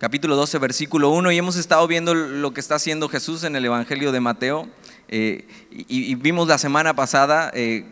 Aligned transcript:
capítulo 0.00 0.34
12, 0.34 0.56
versículo 0.56 1.10
1, 1.10 1.30
y 1.30 1.36
hemos 1.36 1.56
estado 1.56 1.86
viendo 1.86 2.14
lo 2.14 2.54
que 2.54 2.60
está 2.60 2.76
haciendo 2.76 3.10
Jesús 3.10 3.44
en 3.44 3.54
el 3.54 3.66
Evangelio 3.66 4.12
de 4.12 4.20
Mateo. 4.20 4.66
Eh, 5.08 5.46
y, 5.70 6.14
vimos 6.14 6.48
la 6.48 6.56
semana 6.56 6.94
pasada, 6.96 7.50
eh, 7.52 7.84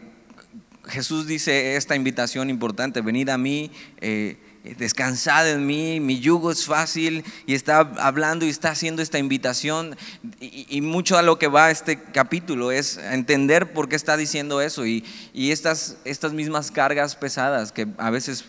Jesús 0.86 1.26
dice 1.26 1.76
esta 1.76 1.96
invitación 1.96 2.48
importante, 2.48 3.02
venid 3.02 3.29
a 3.29 3.36
mí, 3.36 3.71
eh, 4.00 4.38
descansad 4.79 5.50
en 5.50 5.66
mí, 5.66 6.00
mi 6.00 6.18
yugo 6.18 6.50
es 6.50 6.64
fácil, 6.64 7.24
y 7.44 7.52
está 7.52 7.80
hablando 7.80 8.47
y 8.47 8.49
está 8.49 8.71
haciendo 8.71 9.03
esta 9.03 9.19
invitación. 9.19 9.95
Y, 10.40 10.81
mucho 10.81 11.19
a 11.19 11.22
lo 11.22 11.38
que 11.38 11.49
va 11.49 11.71
este 11.71 12.01
capítulo 12.03 12.72
es 12.72 12.97
entender 12.97 13.75
por 13.75 13.90
qué 13.90 13.97
está 13.97 14.17
diciendo 14.17 14.63
eso 14.63 14.87
y, 14.87 15.04
y 15.35 15.51
estas, 15.51 15.99
estas 16.06 16.33
mismas 16.33 16.70
cargas 16.70 17.16
pesadas 17.16 17.70
que 17.70 17.87
a 17.98 18.09
veces 18.09 18.47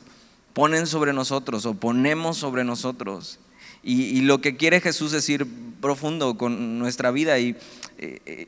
ponen 0.54 0.88
sobre 0.88 1.12
nosotros 1.12 1.66
o 1.66 1.74
ponemos 1.74 2.38
sobre 2.38 2.64
nosotros. 2.64 3.38
Y, 3.84 4.22
lo 4.22 4.42
que 4.42 4.58
quiere 4.58 4.82
Jesús 4.82 5.12
decir 5.12 5.48
profundo 5.80 6.38
con 6.38 6.80
nuestra 6.80 7.12
vida 7.12 7.40
y 7.40 7.56
eh, 7.98 8.20
eh, 8.26 8.48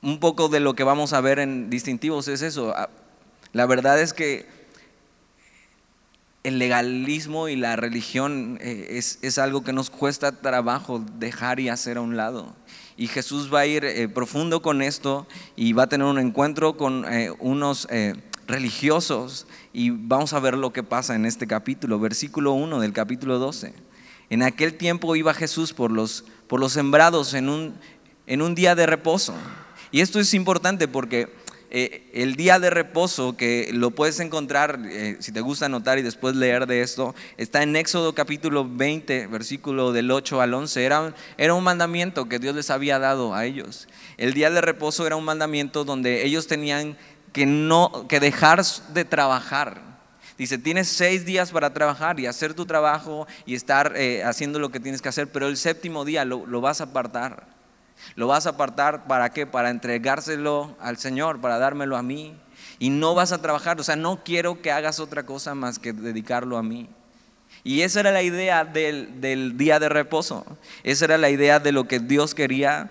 un 0.00 0.20
poco 0.20 0.48
de 0.48 0.60
lo 0.60 0.74
que 0.74 0.84
vamos 0.84 1.12
a 1.12 1.20
ver 1.20 1.40
en 1.40 1.70
distintivos 1.70 2.28
es 2.28 2.42
eso. 2.42 2.72
Ah, 2.76 2.88
la 3.52 3.66
verdad 3.66 4.00
es 4.00 4.12
que 4.12 4.46
el 6.44 6.58
legalismo 6.58 7.48
y 7.48 7.56
la 7.56 7.74
religión 7.74 8.58
eh, 8.60 8.88
es, 8.90 9.18
es, 9.22 9.38
algo 9.38 9.64
que 9.64 9.72
nos 9.72 9.90
cuesta 9.90 10.40
trabajo 10.40 11.02
dejar 11.18 11.58
y 11.58 11.68
hacer 11.68 11.96
a 11.96 12.02
un 12.02 12.16
lado. 12.16 12.54
Y 12.96 13.08
Jesús 13.08 13.52
va 13.52 13.60
a 13.60 13.66
ir 13.66 14.12
profundo 14.14 14.62
con 14.62 14.82
esto 14.82 15.26
y 15.56 15.72
va 15.72 15.84
a 15.84 15.88
tener 15.88 16.06
un 16.06 16.20
encuentro 16.20 16.76
con 16.76 17.04
unos 17.40 17.88
religiosos 18.46 19.46
y 19.72 19.90
vamos 19.90 20.32
a 20.32 20.38
ver 20.38 20.56
lo 20.56 20.72
que 20.72 20.84
pasa 20.84 21.16
en 21.16 21.26
este 21.26 21.48
capítulo, 21.48 21.98
versículo 21.98 22.52
1 22.52 22.78
del 22.80 22.92
capítulo 22.92 23.40
12. 23.40 23.74
En 24.30 24.42
aquel 24.42 24.74
tiempo 24.74 25.16
iba 25.16 25.34
Jesús 25.34 25.72
por 25.72 25.90
los, 25.90 26.24
por 26.46 26.60
los 26.60 26.72
sembrados 26.72 27.34
en 27.34 27.48
un, 27.48 27.74
en 28.26 28.42
un 28.42 28.54
día 28.54 28.74
de 28.74 28.86
reposo. 28.86 29.34
Y 29.90 30.00
esto 30.00 30.18
es 30.18 30.34
importante 30.34 30.88
porque 30.88 31.28
eh, 31.76 32.08
el 32.12 32.36
día 32.36 32.60
de 32.60 32.70
reposo, 32.70 33.36
que 33.36 33.70
lo 33.72 33.90
puedes 33.90 34.20
encontrar, 34.20 34.78
eh, 34.84 35.16
si 35.18 35.32
te 35.32 35.40
gusta 35.40 35.66
anotar 35.66 35.98
y 35.98 36.02
después 36.02 36.36
leer 36.36 36.68
de 36.68 36.82
esto, 36.82 37.16
está 37.36 37.64
en 37.64 37.74
Éxodo 37.74 38.14
capítulo 38.14 38.64
20, 38.68 39.26
versículo 39.26 39.92
del 39.92 40.10
8 40.12 40.40
al 40.40 40.54
11. 40.54 40.84
Era 40.84 41.14
era 41.36 41.54
un 41.54 41.64
mandamiento 41.64 42.28
que 42.28 42.38
Dios 42.38 42.54
les 42.54 42.70
había 42.70 43.00
dado 43.00 43.34
a 43.34 43.44
ellos. 43.44 43.88
El 44.18 44.34
día 44.34 44.50
de 44.50 44.60
reposo 44.60 45.04
era 45.04 45.16
un 45.16 45.24
mandamiento 45.24 45.84
donde 45.84 46.24
ellos 46.24 46.46
tenían 46.46 46.96
que, 47.32 47.44
no, 47.44 48.06
que 48.08 48.20
dejar 48.20 48.64
de 48.92 49.04
trabajar. 49.04 49.93
Dice, 50.36 50.58
tienes 50.58 50.88
seis 50.88 51.24
días 51.24 51.52
para 51.52 51.72
trabajar 51.72 52.18
y 52.18 52.26
hacer 52.26 52.54
tu 52.54 52.66
trabajo 52.66 53.26
y 53.46 53.54
estar 53.54 53.92
eh, 53.96 54.24
haciendo 54.24 54.58
lo 54.58 54.70
que 54.70 54.80
tienes 54.80 55.00
que 55.00 55.08
hacer, 55.08 55.28
pero 55.28 55.46
el 55.46 55.56
séptimo 55.56 56.04
día 56.04 56.24
lo, 56.24 56.44
lo 56.46 56.60
vas 56.60 56.80
a 56.80 56.84
apartar. 56.84 57.46
Lo 58.16 58.26
vas 58.26 58.46
a 58.46 58.50
apartar 58.50 59.06
para 59.06 59.30
qué? 59.30 59.46
Para 59.46 59.70
entregárselo 59.70 60.76
al 60.80 60.98
Señor, 60.98 61.40
para 61.40 61.58
dármelo 61.58 61.96
a 61.96 62.02
mí. 62.02 62.34
Y 62.78 62.90
no 62.90 63.14
vas 63.14 63.32
a 63.32 63.40
trabajar, 63.40 63.80
o 63.80 63.84
sea, 63.84 63.96
no 63.96 64.24
quiero 64.24 64.60
que 64.60 64.72
hagas 64.72 64.98
otra 64.98 65.24
cosa 65.24 65.54
más 65.54 65.78
que 65.78 65.92
dedicarlo 65.92 66.58
a 66.58 66.62
mí. 66.62 66.88
Y 67.62 67.82
esa 67.82 68.00
era 68.00 68.10
la 68.10 68.22
idea 68.22 68.64
del, 68.64 69.20
del, 69.20 69.56
día 69.56 69.78
de 69.78 69.88
reposo. 69.88 70.44
Esa 70.82 71.06
era 71.06 71.18
la 71.18 71.30
idea 71.30 71.60
de 71.60 71.72
lo 71.72 71.88
que 71.88 71.98
Dios 71.98 72.34
quería 72.34 72.90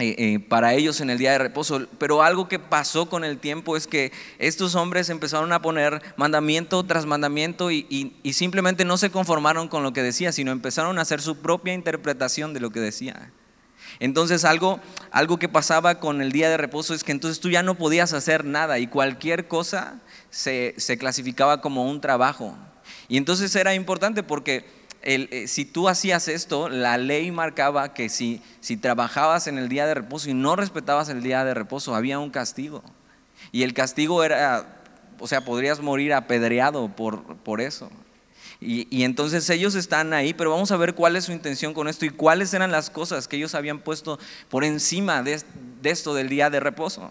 eh, 0.00 0.14
eh, 0.16 0.40
para 0.40 0.72
ellos 0.72 1.02
en 1.02 1.10
el 1.10 1.18
día 1.18 1.32
de 1.32 1.38
reposo. 1.38 1.86
Pero 1.98 2.22
algo 2.22 2.48
que 2.48 2.58
pasó 2.58 3.10
con 3.10 3.22
el 3.22 3.38
tiempo 3.38 3.76
es 3.76 3.86
que 3.86 4.12
estos 4.38 4.74
hombres 4.74 5.10
empezaron 5.10 5.52
a 5.52 5.60
poner 5.60 6.00
mandamiento 6.16 6.82
tras 6.84 7.04
mandamiento 7.04 7.70
y, 7.70 8.16
simplemente 8.32 8.86
no 8.86 8.96
se 8.96 9.10
conformaron 9.10 9.68
con 9.68 9.82
lo 9.82 9.92
que 9.92 10.02
decía, 10.02 10.32
sino 10.32 10.52
empezaron 10.52 10.98
a 10.98 11.02
hacer 11.02 11.20
su 11.20 11.36
propia 11.36 11.74
interpretación 11.74 12.54
de 12.54 12.60
lo 12.60 12.70
que 12.70 12.80
decía. 12.80 13.30
Entonces 13.98 14.46
algo, 14.46 14.80
algo 15.10 15.38
que 15.38 15.48
pasaba 15.48 16.00
con 16.00 16.22
el 16.22 16.32
día 16.32 16.48
de 16.48 16.56
reposo 16.56 16.94
es 16.94 17.04
que 17.04 17.12
entonces 17.12 17.40
tú 17.40 17.50
ya 17.50 17.62
no 17.62 17.74
podías 17.74 18.14
hacer 18.14 18.46
nada 18.46 18.78
y 18.78 18.86
cualquier 18.86 19.48
cosa 19.48 20.00
se, 20.30 20.74
se 20.78 20.96
clasificaba 20.96 21.60
como 21.60 21.84
un 21.84 22.00
trabajo. 22.00 22.56
Y 23.08 23.18
entonces 23.18 23.54
era 23.54 23.74
importante 23.74 24.22
porque 24.22 24.64
eh, 25.02 25.46
si 25.48 25.64
tú 25.64 25.88
hacías 25.88 26.28
esto, 26.28 26.68
la 26.68 26.98
ley 26.98 27.30
marcaba 27.30 27.94
que 27.94 28.08
si, 28.08 28.42
trabajabas 28.80 29.46
en 29.46 29.58
el 29.58 29.68
día 29.68 29.86
de 29.86 29.94
reposo 29.94 30.28
y 30.28 30.34
no 30.34 30.56
respetabas 30.56 31.08
el 31.08 31.22
día 31.22 31.44
de 31.44 31.54
reposo, 31.54 31.94
había 31.94 32.18
un 32.18 32.30
castigo. 32.30 32.82
Y 33.52 33.62
el 33.62 33.72
castigo 33.72 34.22
era, 34.22 34.66
o 35.18 35.26
sea, 35.26 35.44
podrías 35.44 35.80
morir 35.80 36.12
apedreado 36.12 36.88
por, 36.94 37.36
por 37.38 37.60
eso. 37.60 37.90
Y, 38.62 39.04
entonces 39.04 39.48
ellos 39.48 39.74
están 39.74 40.12
ahí, 40.12 40.34
pero 40.34 40.50
vamos 40.50 40.70
a 40.70 40.76
ver 40.76 40.94
cuál 40.94 41.16
es 41.16 41.24
su 41.24 41.32
intención 41.32 41.72
con 41.72 41.88
esto 41.88 42.04
y 42.04 42.10
cuáles 42.10 42.52
eran 42.52 42.70
las 42.70 42.90
cosas 42.90 43.26
que 43.26 43.36
ellos 43.36 43.54
habían 43.54 43.78
puesto 43.78 44.18
por 44.50 44.64
encima 44.64 45.22
de, 45.22 45.40
esto 45.82 46.14
del 46.14 46.28
día 46.28 46.50
de 46.50 46.60
reposo. 46.60 47.10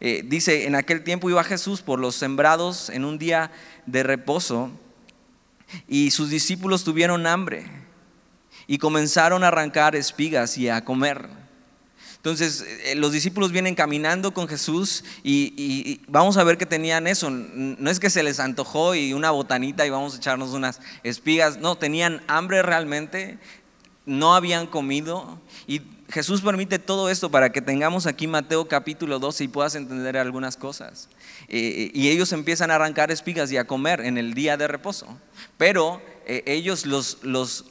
Eh, 0.00 0.22
dice, 0.26 0.66
en 0.66 0.74
aquel 0.74 1.02
tiempo 1.02 1.30
iba 1.30 1.42
Jesús 1.44 1.80
por 1.80 1.98
los 1.98 2.14
sembrados 2.14 2.90
en 2.90 3.06
un 3.06 3.18
día 3.18 3.50
de 3.86 4.02
reposo 4.02 4.70
y 5.88 6.10
sus 6.10 6.30
discípulos 6.30 6.84
tuvieron 6.84 7.26
hambre 7.26 7.66
y 8.66 8.78
comenzaron 8.78 9.44
a 9.44 9.48
arrancar 9.48 9.96
espigas 9.96 10.56
y 10.58 10.68
a 10.68 10.84
comer. 10.84 11.28
Entonces 12.22 12.64
eh, 12.84 12.94
los 12.94 13.10
discípulos 13.10 13.50
vienen 13.50 13.74
caminando 13.74 14.32
con 14.32 14.46
Jesús 14.46 15.02
y, 15.24 16.00
vamos 16.06 16.36
a 16.36 16.44
ver 16.44 16.56
que 16.56 16.66
tenían 16.66 17.08
eso. 17.08 17.30
No 17.30 17.90
es 17.90 17.98
que 17.98 18.10
se 18.10 18.22
les 18.22 18.38
antojó 18.38 18.94
y 18.94 19.12
una 19.12 19.32
botanita 19.32 19.84
y 19.84 19.90
vamos 19.90 20.14
a 20.14 20.18
echarnos 20.18 20.50
unas 20.50 20.80
espigas. 21.02 21.58
No, 21.58 21.74
tenían 21.76 22.22
hambre 22.28 22.62
realmente, 22.62 23.38
no 24.06 24.36
habían 24.36 24.68
comido 24.68 25.40
y 25.66 25.80
Jesús 26.12 26.42
permite 26.42 26.78
todo 26.78 27.08
esto 27.08 27.30
para 27.30 27.52
que 27.52 27.62
tengamos 27.62 28.04
aquí 28.06 28.26
Mateo 28.26 28.68
capítulo 28.68 29.18
12 29.18 29.44
y 29.44 29.48
puedas 29.48 29.74
entender 29.74 30.18
algunas 30.18 30.58
cosas. 30.58 31.08
Eh, 31.48 31.90
y 31.94 32.10
ellos 32.10 32.32
empiezan 32.32 32.70
a 32.70 32.74
arrancar 32.74 33.10
espigas 33.10 33.50
y 33.50 33.56
a 33.56 33.66
comer 33.66 34.02
en 34.02 34.18
el 34.18 34.34
día 34.34 34.58
de 34.58 34.68
reposo. 34.68 35.06
Pero 35.56 36.02
eh, 36.26 36.42
ellos, 36.44 36.84
los, 36.84 37.18
los, 37.22 37.64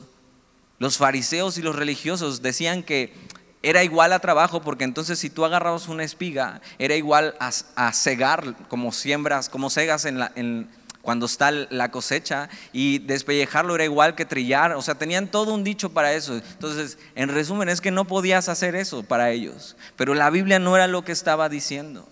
los 0.79 0.97
fariseos 0.97 1.59
y 1.59 1.61
los 1.61 1.75
religiosos, 1.75 2.41
decían 2.41 2.81
que 2.81 3.13
era 3.61 3.83
igual 3.83 4.11
a 4.11 4.17
trabajo 4.17 4.63
porque 4.63 4.85
entonces 4.85 5.19
si 5.19 5.29
tú 5.29 5.45
agarrabas 5.45 5.87
una 5.87 6.03
espiga, 6.03 6.61
era 6.79 6.95
igual 6.95 7.35
a, 7.39 7.51
a 7.75 7.93
cegar 7.93 8.55
como 8.69 8.91
siembras, 8.91 9.49
como 9.49 9.69
cegas 9.69 10.05
en 10.05 10.17
la... 10.17 10.31
En, 10.35 10.67
cuando 11.01 11.25
está 11.25 11.51
la 11.51 11.91
cosecha 11.91 12.49
y 12.73 12.99
despellejarlo 12.99 13.75
era 13.75 13.85
igual 13.85 14.15
que 14.15 14.25
trillar, 14.25 14.73
o 14.73 14.81
sea, 14.81 14.95
tenían 14.95 15.29
todo 15.29 15.53
un 15.53 15.63
dicho 15.63 15.89
para 15.89 16.13
eso. 16.13 16.35
Entonces, 16.35 16.97
en 17.15 17.29
resumen, 17.29 17.69
es 17.69 17.81
que 17.81 17.91
no 17.91 18.05
podías 18.05 18.49
hacer 18.49 18.75
eso 18.75 19.03
para 19.03 19.31
ellos, 19.31 19.75
pero 19.95 20.13
la 20.13 20.29
Biblia 20.29 20.59
no 20.59 20.75
era 20.75 20.87
lo 20.87 21.03
que 21.03 21.11
estaba 21.11 21.49
diciendo. 21.49 22.07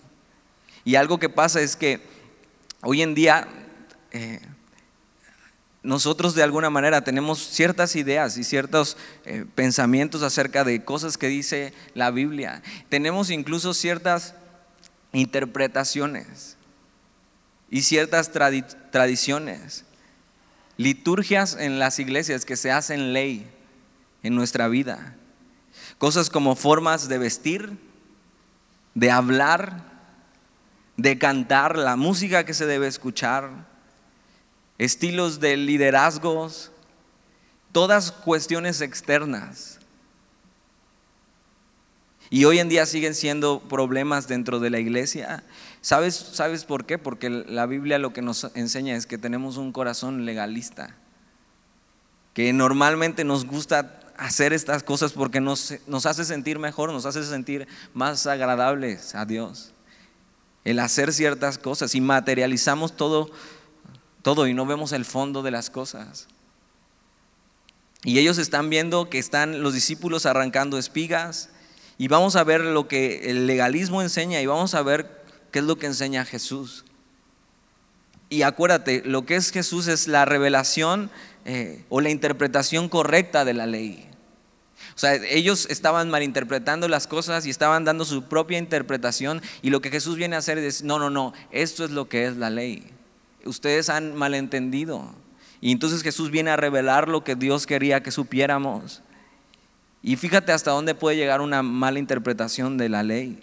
Y 0.84 0.96
algo 0.96 1.18
que 1.18 1.28
pasa 1.28 1.60
es 1.60 1.76
que 1.76 2.00
hoy 2.82 3.02
en 3.02 3.14
día 3.14 3.46
eh, 4.12 4.40
nosotros 5.82 6.34
de 6.34 6.42
alguna 6.42 6.68
manera 6.68 7.04
tenemos 7.04 7.38
ciertas 7.38 7.96
ideas 7.96 8.36
y 8.36 8.44
ciertos 8.44 8.96
eh, 9.24 9.44
pensamientos 9.54 10.22
acerca 10.22 10.64
de 10.64 10.84
cosas 10.84 11.16
que 11.16 11.28
dice 11.28 11.72
la 11.94 12.10
Biblia. 12.10 12.62
Tenemos 12.88 13.30
incluso 13.30 13.72
ciertas 13.72 14.34
interpretaciones 15.12 16.56
y 17.70 17.82
ciertas 17.82 18.32
tradiciones, 18.32 19.84
liturgias 20.76 21.56
en 21.58 21.78
las 21.78 21.98
iglesias 21.98 22.44
que 22.44 22.56
se 22.56 22.72
hacen 22.72 23.12
ley 23.12 23.46
en 24.22 24.34
nuestra 24.34 24.68
vida. 24.68 25.14
Cosas 25.98 26.30
como 26.30 26.56
formas 26.56 27.08
de 27.08 27.18
vestir, 27.18 27.78
de 28.94 29.10
hablar, 29.10 29.84
de 30.96 31.18
cantar, 31.18 31.78
la 31.78 31.96
música 31.96 32.44
que 32.44 32.54
se 32.54 32.66
debe 32.66 32.86
escuchar, 32.86 33.50
estilos 34.78 35.40
de 35.40 35.56
liderazgos, 35.56 36.72
todas 37.72 38.12
cuestiones 38.12 38.80
externas. 38.80 39.79
Y 42.30 42.44
hoy 42.44 42.60
en 42.60 42.68
día 42.68 42.86
siguen 42.86 43.14
siendo 43.14 43.60
problemas 43.60 44.28
dentro 44.28 44.60
de 44.60 44.70
la 44.70 44.78
iglesia 44.78 45.42
¿Sabes, 45.82 46.14
¿Sabes 46.14 46.64
por 46.64 46.84
qué? 46.84 46.98
Porque 46.98 47.30
la 47.30 47.64
Biblia 47.66 47.98
lo 47.98 48.12
que 48.12 48.20
nos 48.20 48.50
enseña 48.54 48.96
es 48.96 49.06
que 49.06 49.16
tenemos 49.16 49.56
un 49.56 49.72
corazón 49.72 50.26
legalista, 50.26 50.94
que 52.34 52.52
normalmente 52.52 53.24
nos 53.24 53.46
gusta 53.46 53.98
hacer 54.18 54.52
estas 54.52 54.82
cosas 54.82 55.12
porque 55.12 55.40
nos, 55.40 55.72
hace 56.04 56.24
sentir 56.26 56.58
mejor, 56.58 56.92
nos 56.92 57.06
hace 57.06 57.24
sentir 57.24 57.66
más 57.94 58.26
agradables 58.26 59.14
a 59.14 59.24
Dios. 59.24 59.72
El 60.64 60.78
hacer 60.80 61.14
ciertas 61.14 61.56
cosas 61.56 61.94
y 61.94 62.02
materializamos 62.02 62.94
todo, 62.94 63.30
todo 64.20 64.46
y 64.46 64.52
no 64.52 64.66
vemos 64.66 64.92
el 64.92 65.06
fondo 65.06 65.42
de 65.42 65.50
las 65.50 65.70
cosas. 65.70 66.28
Y 68.04 68.18
ellos 68.18 68.36
están 68.36 68.68
viendo 68.68 69.08
que 69.08 69.18
están 69.18 69.62
los 69.62 69.72
discípulos 69.72 70.26
arrancando 70.26 70.76
espigas 70.76 71.48
y 72.00 72.08
vamos 72.08 72.34
a 72.34 72.44
ver 72.44 72.62
lo 72.62 72.88
que 72.88 73.30
el 73.30 73.46
legalismo 73.46 74.00
enseña 74.00 74.40
y 74.40 74.46
vamos 74.46 74.74
a 74.74 74.82
ver 74.82 75.20
¿Qué 75.50 75.58
es 75.58 75.64
lo 75.64 75.76
que 75.76 75.86
enseña 75.86 76.24
Jesús? 76.24 76.84
Y 78.28 78.42
acuérdate, 78.42 79.02
lo 79.04 79.26
que 79.26 79.34
es 79.34 79.50
Jesús 79.50 79.88
es 79.88 80.06
la 80.06 80.24
revelación 80.24 81.10
eh, 81.44 81.84
o 81.88 82.00
la 82.00 82.10
interpretación 82.10 82.88
correcta 82.88 83.44
de 83.44 83.54
la 83.54 83.66
ley. 83.66 84.08
O 84.94 84.98
sea, 85.00 85.14
ellos 85.14 85.66
estaban 85.68 86.10
malinterpretando 86.10 86.86
las 86.86 87.06
cosas 87.06 87.46
y 87.46 87.50
estaban 87.50 87.84
dando 87.84 88.04
su 88.04 88.24
propia 88.24 88.58
interpretación 88.58 89.42
y 89.62 89.70
lo 89.70 89.80
que 89.80 89.90
Jesús 89.90 90.16
viene 90.16 90.36
a 90.36 90.38
hacer 90.38 90.58
es, 90.58 90.84
no, 90.84 90.98
no, 90.98 91.10
no, 91.10 91.32
esto 91.50 91.84
es 91.84 91.90
lo 91.90 92.08
que 92.08 92.26
es 92.26 92.36
la 92.36 92.50
ley. 92.50 92.88
Ustedes 93.44 93.88
han 93.88 94.14
malentendido. 94.14 95.12
Y 95.60 95.72
entonces 95.72 96.02
Jesús 96.02 96.30
viene 96.30 96.50
a 96.50 96.56
revelar 96.56 97.08
lo 97.08 97.24
que 97.24 97.34
Dios 97.34 97.66
quería 97.66 98.02
que 98.02 98.10
supiéramos. 98.10 99.02
Y 100.02 100.16
fíjate 100.16 100.52
hasta 100.52 100.70
dónde 100.70 100.94
puede 100.94 101.16
llegar 101.16 101.40
una 101.40 101.62
mala 101.62 101.98
interpretación 101.98 102.78
de 102.78 102.88
la 102.88 103.02
ley. 103.02 103.38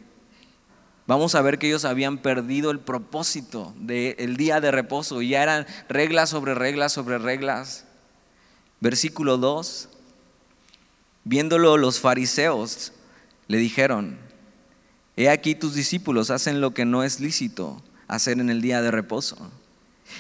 Vamos 1.06 1.36
a 1.36 1.42
ver 1.42 1.58
que 1.58 1.68
ellos 1.68 1.86
habían 1.86 2.18
perdido 2.18 2.70
el 2.70 2.80
propósito 2.80 3.74
del 3.78 4.36
día 4.36 4.60
de 4.60 4.72
reposo 4.72 5.22
ya 5.22 5.42
eran 5.42 5.66
reglas 5.88 6.30
sobre 6.30 6.54
reglas 6.54 6.92
sobre 6.92 7.18
reglas. 7.18 7.86
Versículo 8.82 9.38
2. 9.38 9.90
Viéndolo 11.24 11.78
los 11.78 12.00
fariseos 12.00 12.94
le 13.48 13.58
dijeron, 13.58 14.18
he 15.16 15.30
aquí 15.30 15.56
tus 15.56 15.76
discípulos 15.76 16.30
hacen 16.30 16.60
lo 16.60 16.74
que 16.74 16.86
no 16.86 17.04
es 17.04 17.20
lícito 17.20 17.82
hacer 18.08 18.40
en 18.40 18.50
el 18.50 18.62
día 18.62 18.82
de 18.82 18.92
reposo. 18.92 19.38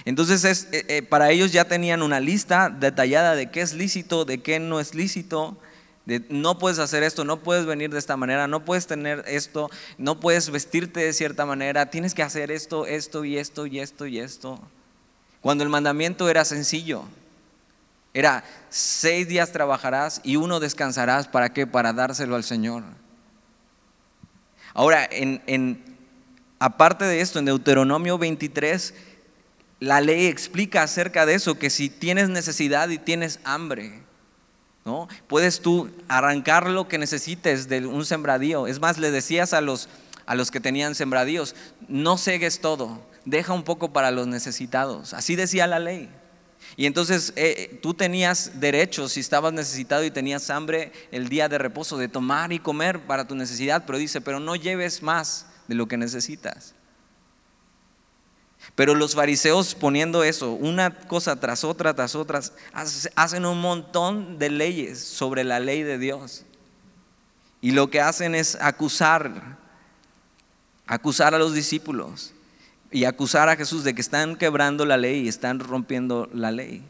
Entonces 0.05 0.43
es, 0.43 0.67
eh, 0.71 0.85
eh, 0.87 1.01
para 1.01 1.31
ellos 1.31 1.51
ya 1.51 1.65
tenían 1.65 2.01
una 2.01 2.19
lista 2.19 2.69
detallada 2.69 3.35
de 3.35 3.49
qué 3.51 3.61
es 3.61 3.73
lícito, 3.73 4.25
de 4.25 4.41
qué 4.41 4.59
no 4.59 4.79
es 4.79 4.95
lícito, 4.95 5.57
no 6.29 6.57
puedes 6.57 6.79
hacer 6.79 7.03
esto, 7.03 7.25
no 7.25 7.37
puedes 7.37 7.65
venir 7.65 7.89
de 7.89 7.99
esta 7.99 8.15
manera, 8.15 8.47
no 8.47 8.63
puedes 8.63 8.87
tener 8.87 9.23
esto, 9.27 9.69
no 9.97 10.19
puedes 10.19 10.49
vestirte 10.49 11.01
de 11.01 11.11
cierta 11.11 11.45
manera, 11.45 11.89
tienes 11.89 12.13
que 12.13 12.23
hacer 12.23 12.49
esto, 12.49 12.85
esto 12.85 13.25
y 13.25 13.37
esto 13.37 13.65
y 13.65 13.79
esto 13.79 14.05
y 14.05 14.19
esto. 14.19 14.59
Cuando 15.41 15.65
el 15.65 15.69
mandamiento 15.69 16.29
era 16.29 16.45
sencillo, 16.45 17.03
era 18.13 18.43
seis 18.69 19.27
días 19.27 19.51
trabajarás 19.51 20.21
y 20.23 20.37
uno 20.37 20.59
descansarás, 20.61 21.27
¿para 21.27 21.51
qué? 21.51 21.67
Para 21.67 21.91
dárselo 21.91 22.35
al 22.35 22.43
Señor. 22.43 22.83
Ahora, 24.73 25.07
en, 25.11 25.83
aparte 26.57 27.03
de 27.03 27.19
esto, 27.19 27.39
en 27.39 27.45
Deuteronomio 27.45 28.17
23, 28.17 28.93
la 29.81 29.99
ley 29.99 30.27
explica 30.27 30.83
acerca 30.83 31.25
de 31.25 31.35
eso, 31.35 31.59
que 31.59 31.69
si 31.69 31.89
tienes 31.89 32.29
necesidad 32.29 32.89
y 32.89 32.97
tienes 32.97 33.39
hambre, 33.43 34.06
¿no? 34.87 35.09
Puedes 35.27 35.59
tú 35.59 35.91
arrancar 36.07 36.69
lo 36.69 36.87
que 36.87 36.97
necesites 36.97 37.67
de 37.67 37.85
un 37.85 38.05
sembradío. 38.05 38.67
Es 38.67 38.79
más, 38.79 38.97
le 38.97 39.11
decías 39.11 39.53
a 39.53 39.59
los, 39.59 39.89
a 40.25 40.33
los 40.33 40.49
que 40.49 40.61
tenían 40.61 40.95
sembradíos, 40.95 41.55
no 41.89 42.17
cegues 42.17 42.61
todo, 42.61 43.01
deja 43.25 43.51
un 43.51 43.63
poco 43.63 43.91
para 43.91 44.11
los 44.11 44.27
necesitados. 44.27 45.13
Así 45.13 45.35
decía 45.35 45.67
la 45.67 45.79
ley. 45.79 46.09
Y 46.77 46.85
entonces 46.85 47.33
eh, 47.35 47.79
tú 47.83 47.93
tenías 47.93 48.61
derecho, 48.61 49.09
si 49.09 49.19
estabas 49.19 49.51
necesitado 49.51 50.05
y 50.05 50.11
tenías 50.11 50.49
hambre, 50.49 50.93
el 51.11 51.27
día 51.27 51.49
de 51.49 51.57
reposo, 51.57 51.97
de 51.97 52.07
tomar 52.07 52.53
y 52.53 52.59
comer 52.59 53.01
para 53.05 53.27
tu 53.27 53.35
necesidad, 53.35 53.83
pero 53.85 53.97
dice, 53.97 54.21
pero 54.21 54.39
no 54.39 54.55
lleves 54.55 55.03
más 55.03 55.47
de 55.67 55.75
lo 55.75 55.89
que 55.89 55.97
necesitas. 55.97 56.75
Pero 58.77 58.93
los 58.93 59.15
fariseos 59.15 59.73
poniendo 59.73 60.23
eso, 60.23 60.51
una 60.51 60.99
cosa 60.99 61.39
tras 61.39 61.63
otra, 61.63 61.95
tras 61.95 62.13
otras, 62.13 62.53
hacen 63.15 63.47
un 63.47 63.59
montón 63.59 64.37
de 64.37 64.51
leyes 64.51 64.99
sobre 64.99 65.43
la 65.43 65.59
ley 65.59 65.81
de 65.81 65.97
Dios. 65.97 66.43
Y 67.59 67.71
lo 67.71 67.89
que 67.89 68.01
hacen 68.01 68.35
es 68.35 68.55
acusar, 68.61 69.57
acusar 70.85 71.33
a 71.33 71.39
los 71.39 71.55
discípulos 71.55 72.35
y 72.91 73.05
acusar 73.05 73.49
a 73.49 73.55
Jesús 73.55 73.83
de 73.83 73.95
que 73.95 74.01
están 74.01 74.35
quebrando 74.35 74.85
la 74.85 74.97
ley 74.97 75.21
y 75.21 75.27
están 75.27 75.59
rompiendo 75.59 76.29
la 76.31 76.51
ley. 76.51 76.83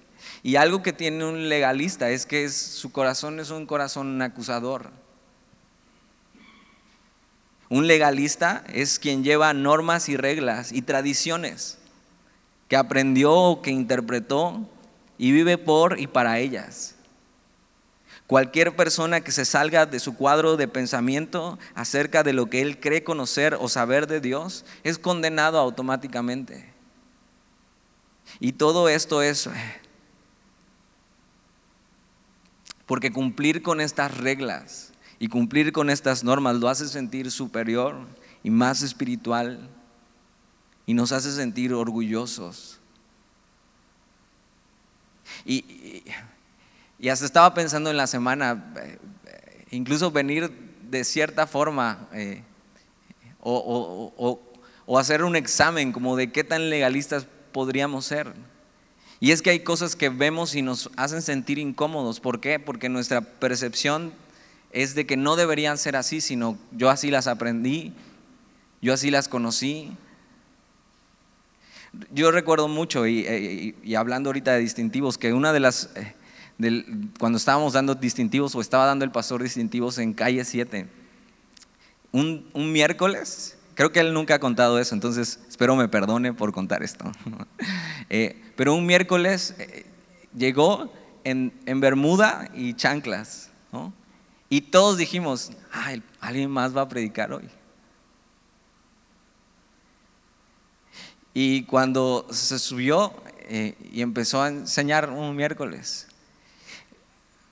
Y 0.43 0.57
algo 0.57 0.83
que 0.83 0.91
tiene 0.91 1.23
un 1.23 1.47
legalista 1.47 2.09
es 2.09 2.25
que 2.25 2.49
su 2.49 2.91
corazón 2.91 3.39
es 3.39 3.49
un 3.49 3.65
corazón 3.65 4.21
acusador. 4.21 4.91
Un 7.69 7.87
legalista 7.87 8.63
es 8.73 8.97
quien 8.99 9.23
lleva 9.23 9.53
normas 9.53 10.07
y 10.07 10.15
reglas 10.15 10.71
y 10.71 10.81
tradiciones 10.81 11.77
que 12.69 12.77
aprendió, 12.77 13.59
que 13.61 13.71
interpretó 13.71 14.69
y 15.17 15.31
vive 15.31 15.57
por 15.57 15.99
y 15.99 16.07
para 16.07 16.39
ellas. 16.39 16.95
Cualquier 18.25 18.75
persona 18.75 19.21
que 19.21 19.31
se 19.31 19.45
salga 19.45 19.85
de 19.85 19.99
su 19.99 20.15
cuadro 20.15 20.57
de 20.57 20.67
pensamiento 20.67 21.57
acerca 21.75 22.23
de 22.23 22.33
lo 22.33 22.49
que 22.49 22.61
él 22.61 22.79
cree 22.79 23.03
conocer 23.03 23.55
o 23.59 23.69
saber 23.69 24.07
de 24.07 24.19
Dios 24.19 24.65
es 24.83 24.97
condenado 24.97 25.59
automáticamente. 25.59 26.73
Y 28.41 28.53
todo 28.53 28.89
esto 28.89 29.21
es 29.21 29.49
porque 32.85 33.11
cumplir 33.11 33.61
con 33.61 33.79
estas 33.79 34.17
reglas 34.17 34.91
y 35.19 35.27
cumplir 35.27 35.71
con 35.71 35.89
estas 35.89 36.23
normas 36.23 36.57
lo 36.57 36.69
hace 36.69 36.87
sentir 36.87 37.31
superior 37.31 37.95
y 38.43 38.49
más 38.49 38.81
espiritual 38.83 39.69
y 40.85 40.93
nos 40.93 41.11
hace 41.11 41.31
sentir 41.31 41.73
orgullosos. 41.73 42.79
Y, 45.45 46.03
hasta 47.09 47.25
estaba 47.25 47.53
pensando 47.53 47.89
en 47.89 47.97
la 47.97 48.07
semana, 48.07 48.73
eh, 48.77 48.97
incluso 49.71 50.11
venir 50.11 50.49
de 50.89 51.03
cierta 51.03 51.45
forma 51.45 52.07
eh, 52.13 52.43
o, 53.39 54.41
o 54.85 54.97
hacer 54.97 55.23
un 55.23 55.35
examen 55.35 55.91
como 55.91 56.15
de 56.15 56.31
qué 56.31 56.43
tan 56.43 56.69
legalistas 56.69 57.27
podríamos 57.51 58.05
ser. 58.05 58.33
Y 59.19 59.31
es 59.31 59.41
que 59.41 59.49
hay 59.49 59.59
cosas 59.59 59.95
que 59.95 60.09
vemos 60.09 60.55
y 60.55 60.61
nos 60.61 60.89
hacen 60.95 61.21
sentir 61.21 61.57
incómodos. 61.59 62.19
¿Por 62.19 62.39
qué? 62.39 62.59
Porque 62.59 62.87
nuestra 62.87 63.21
percepción 63.21 64.13
es 64.71 64.95
de 64.95 65.05
que 65.05 65.17
no 65.17 65.35
deberían 65.35 65.77
ser 65.77 65.95
así, 65.95 66.21
sino 66.21 66.57
yo 66.71 66.89
así 66.89 67.09
las 67.09 67.27
aprendí, 67.27 67.93
yo 68.81 68.93
así 68.93 69.11
las 69.11 69.27
conocí. 69.27 69.91
Yo 72.11 72.31
recuerdo 72.31 72.67
mucho, 72.67 73.07
y, 73.07 73.25
eh, 73.27 73.97
hablando 73.97 74.29
ahorita 74.29 74.53
de 74.53 74.59
distintivos, 74.59 75.17
que 75.17 75.33
una 75.33 75.53
de 75.53 75.59
las, 75.59 75.89
eh, 75.95 76.13
cuando 77.17 77.37
estábamos 77.37 77.73
dando 77.73 77.95
distintivos, 77.95 78.53
o 78.55 78.61
estaba 78.61 78.85
dando 78.85 79.05
el 79.05 79.11
pastor 79.11 79.41
distintivos 79.41 79.97
en 79.97 80.13
calle 80.13 80.43
7, 80.43 80.87
un, 82.11 82.45
miércoles, 82.53 83.57
creo 83.73 83.91
que 83.91 83.99
él 83.99 84.13
nunca 84.13 84.35
ha 84.35 84.39
contado 84.39 84.79
eso, 84.79 84.93
entonces 84.93 85.39
espero 85.47 85.75
me 85.75 85.87
perdone 85.87 86.33
por 86.33 86.51
contar 86.51 86.83
esto. 86.83 87.11
Eh, 88.09 88.41
pero 88.55 88.73
un 88.73 88.85
miércoles 88.85 89.53
llegó 90.33 90.89
en, 91.25 91.51
en 91.65 91.81
Bermuda 91.81 92.49
y 92.55 92.73
chanclas, 92.73 93.49
¿no? 93.73 93.91
Y 94.49 94.61
todos 94.61 94.97
dijimos, 94.97 95.51
Ay, 95.71 96.01
alguien 96.21 96.49
más 96.49 96.75
va 96.75 96.81
a 96.81 96.89
predicar 96.89 97.31
hoy. 97.33 97.49
Y 101.33 101.63
cuando 101.63 102.25
se 102.31 102.57
subió 102.57 103.13
eh, 103.41 103.77
y 103.91 104.01
empezó 104.01 104.41
a 104.41 104.47
enseñar 104.47 105.09
un 105.09 105.35
miércoles, 105.35 106.07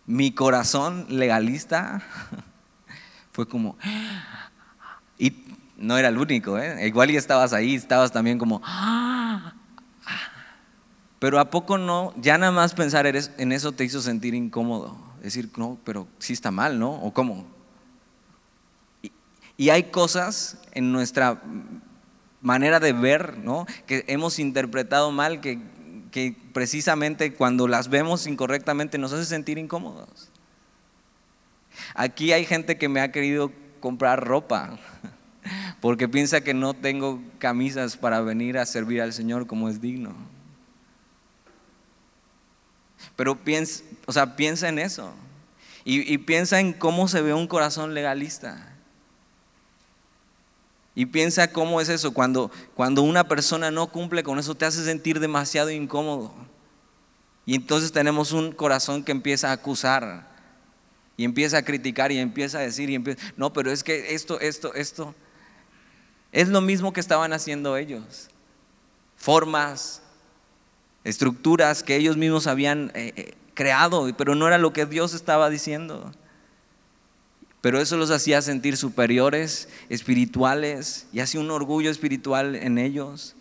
mi 0.08 0.32
corazón 0.32 1.06
legalista 1.10 2.02
fue 3.32 3.48
como, 3.48 3.78
y 5.20 5.46
no 5.78 5.98
era 5.98 6.08
el 6.08 6.18
único, 6.18 6.58
¿eh? 6.58 6.88
igual 6.88 7.12
y 7.12 7.18
estabas 7.18 7.54
ahí, 7.54 7.76
estabas 7.76 8.12
también 8.12 8.40
como, 8.40 8.60
pero 11.20 11.40
a 11.40 11.52
poco 11.52 11.78
no, 11.78 12.12
ya 12.18 12.40
nada 12.40 12.52
más 12.52 12.74
pensar 12.74 13.06
en 13.06 13.52
eso 13.52 13.72
te 13.72 13.84
hizo 13.84 14.02
sentir 14.02 14.34
incómodo 14.34 15.05
decir, 15.26 15.50
no, 15.58 15.78
pero 15.84 16.08
sí 16.20 16.34
está 16.34 16.52
mal, 16.52 16.80
¿no? 16.80 16.92
¿O 17.02 17.14
cómo? 17.14 17.46
Y, 19.58 19.70
hay 19.70 19.84
cosas 19.84 20.60
en 20.74 20.92
nuestra 20.92 21.42
manera 22.42 22.80
de 22.80 22.94
ver, 22.94 23.38
¿no? 23.38 23.66
Que 23.88 24.04
hemos 24.08 24.40
interpretado 24.40 25.12
mal, 25.12 25.42
que, 25.42 25.60
que 26.12 26.36
precisamente 26.54 27.34
cuando 27.34 27.68
las 27.68 27.90
vemos 27.90 28.28
incorrectamente 28.28 28.98
nos 28.98 29.14
hace 29.14 29.26
sentir 29.26 29.58
incómodos. 29.58 30.30
Aquí 31.94 32.32
hay 32.32 32.46
gente 32.46 32.78
que 32.78 32.90
me 32.90 33.02
ha 33.02 33.12
querido 33.12 33.52
comprar 33.80 34.26
ropa 34.26 34.78
porque 35.82 36.08
piensa 36.08 36.42
que 36.42 36.54
no 36.54 36.74
tengo 36.74 37.22
camisas 37.40 37.98
para 37.98 38.22
venir 38.22 38.58
a 38.58 38.66
servir 38.66 39.02
al 39.02 39.14
Señor 39.14 39.48
como 39.48 39.70
es 39.70 39.82
digno. 39.82 40.16
Pero 43.16 43.36
piensa, 43.36 43.84
o 44.06 44.14
sea, 44.14 44.36
piensa 44.36 44.70
en 44.70 44.80
eso. 44.80 45.14
Y, 45.88 46.18
piensa 46.18 46.60
en 46.60 46.74
cómo 46.74 47.08
se 47.08 47.22
ve 47.22 47.34
un 47.34 47.48
corazón 47.48 47.94
legalista. 47.94 48.74
Y 50.96 51.06
piensa 51.06 51.52
cómo 51.52 51.80
es 51.80 51.90
eso. 51.90 52.12
Cuando, 52.12 52.50
cuando 52.74 53.04
una 53.04 53.28
persona 53.28 53.70
no 53.70 53.88
cumple 53.88 54.24
con 54.24 54.40
eso, 54.40 54.56
te 54.56 54.66
hace 54.66 54.84
sentir 54.84 55.20
demasiado 55.20 55.70
incómodo. 55.70 56.34
Y 57.46 57.54
entonces 57.54 57.92
tenemos 57.92 58.32
un 58.32 58.52
corazón 58.52 59.04
que 59.04 59.12
empieza 59.12 59.50
a 59.50 59.54
acusar. 59.54 60.28
Y 61.18 61.24
empieza 61.24 61.60
a 61.60 61.64
criticar 61.64 62.12
y 62.12 62.18
empieza 62.18 62.58
a 62.58 62.62
decir, 62.62 62.90
y 62.90 62.96
empieza, 62.96 63.22
no, 63.38 63.54
pero 63.54 63.72
es 63.72 63.84
que 63.84 64.16
esto, 64.16 64.40
esto, 64.40 64.74
esto. 64.74 65.14
Es 66.32 66.50
lo 66.50 66.62
mismo 66.62 66.94
que 66.94 67.00
estaban 67.00 67.32
haciendo 67.32 67.78
ellos. 67.78 68.30
Formas, 69.18 70.02
estructuras 71.04 71.84
que 71.84 71.96
ellos 71.96 72.18
mismos 72.18 72.48
habían 72.48 72.92
eh, 72.96 73.14
eh, 73.16 73.34
creado, 73.56 74.08
pero 74.16 74.36
no 74.36 74.48
era 74.48 74.60
lo 74.60 74.74
que 74.74 74.86
Dios 74.86 75.16
estaba 75.16 75.50
diciendo. 75.50 76.12
Pero 77.62 77.82
eso 77.82 77.98
los 77.98 78.12
hacía 78.12 78.44
sentir 78.44 78.78
superiores, 78.78 79.70
espirituales, 79.90 81.08
y 81.12 81.22
hacía 81.22 81.42
un 81.42 81.50
orgullo 81.50 81.90
espiritual 81.90 82.56
en 82.56 82.78
ellos. 82.78 83.36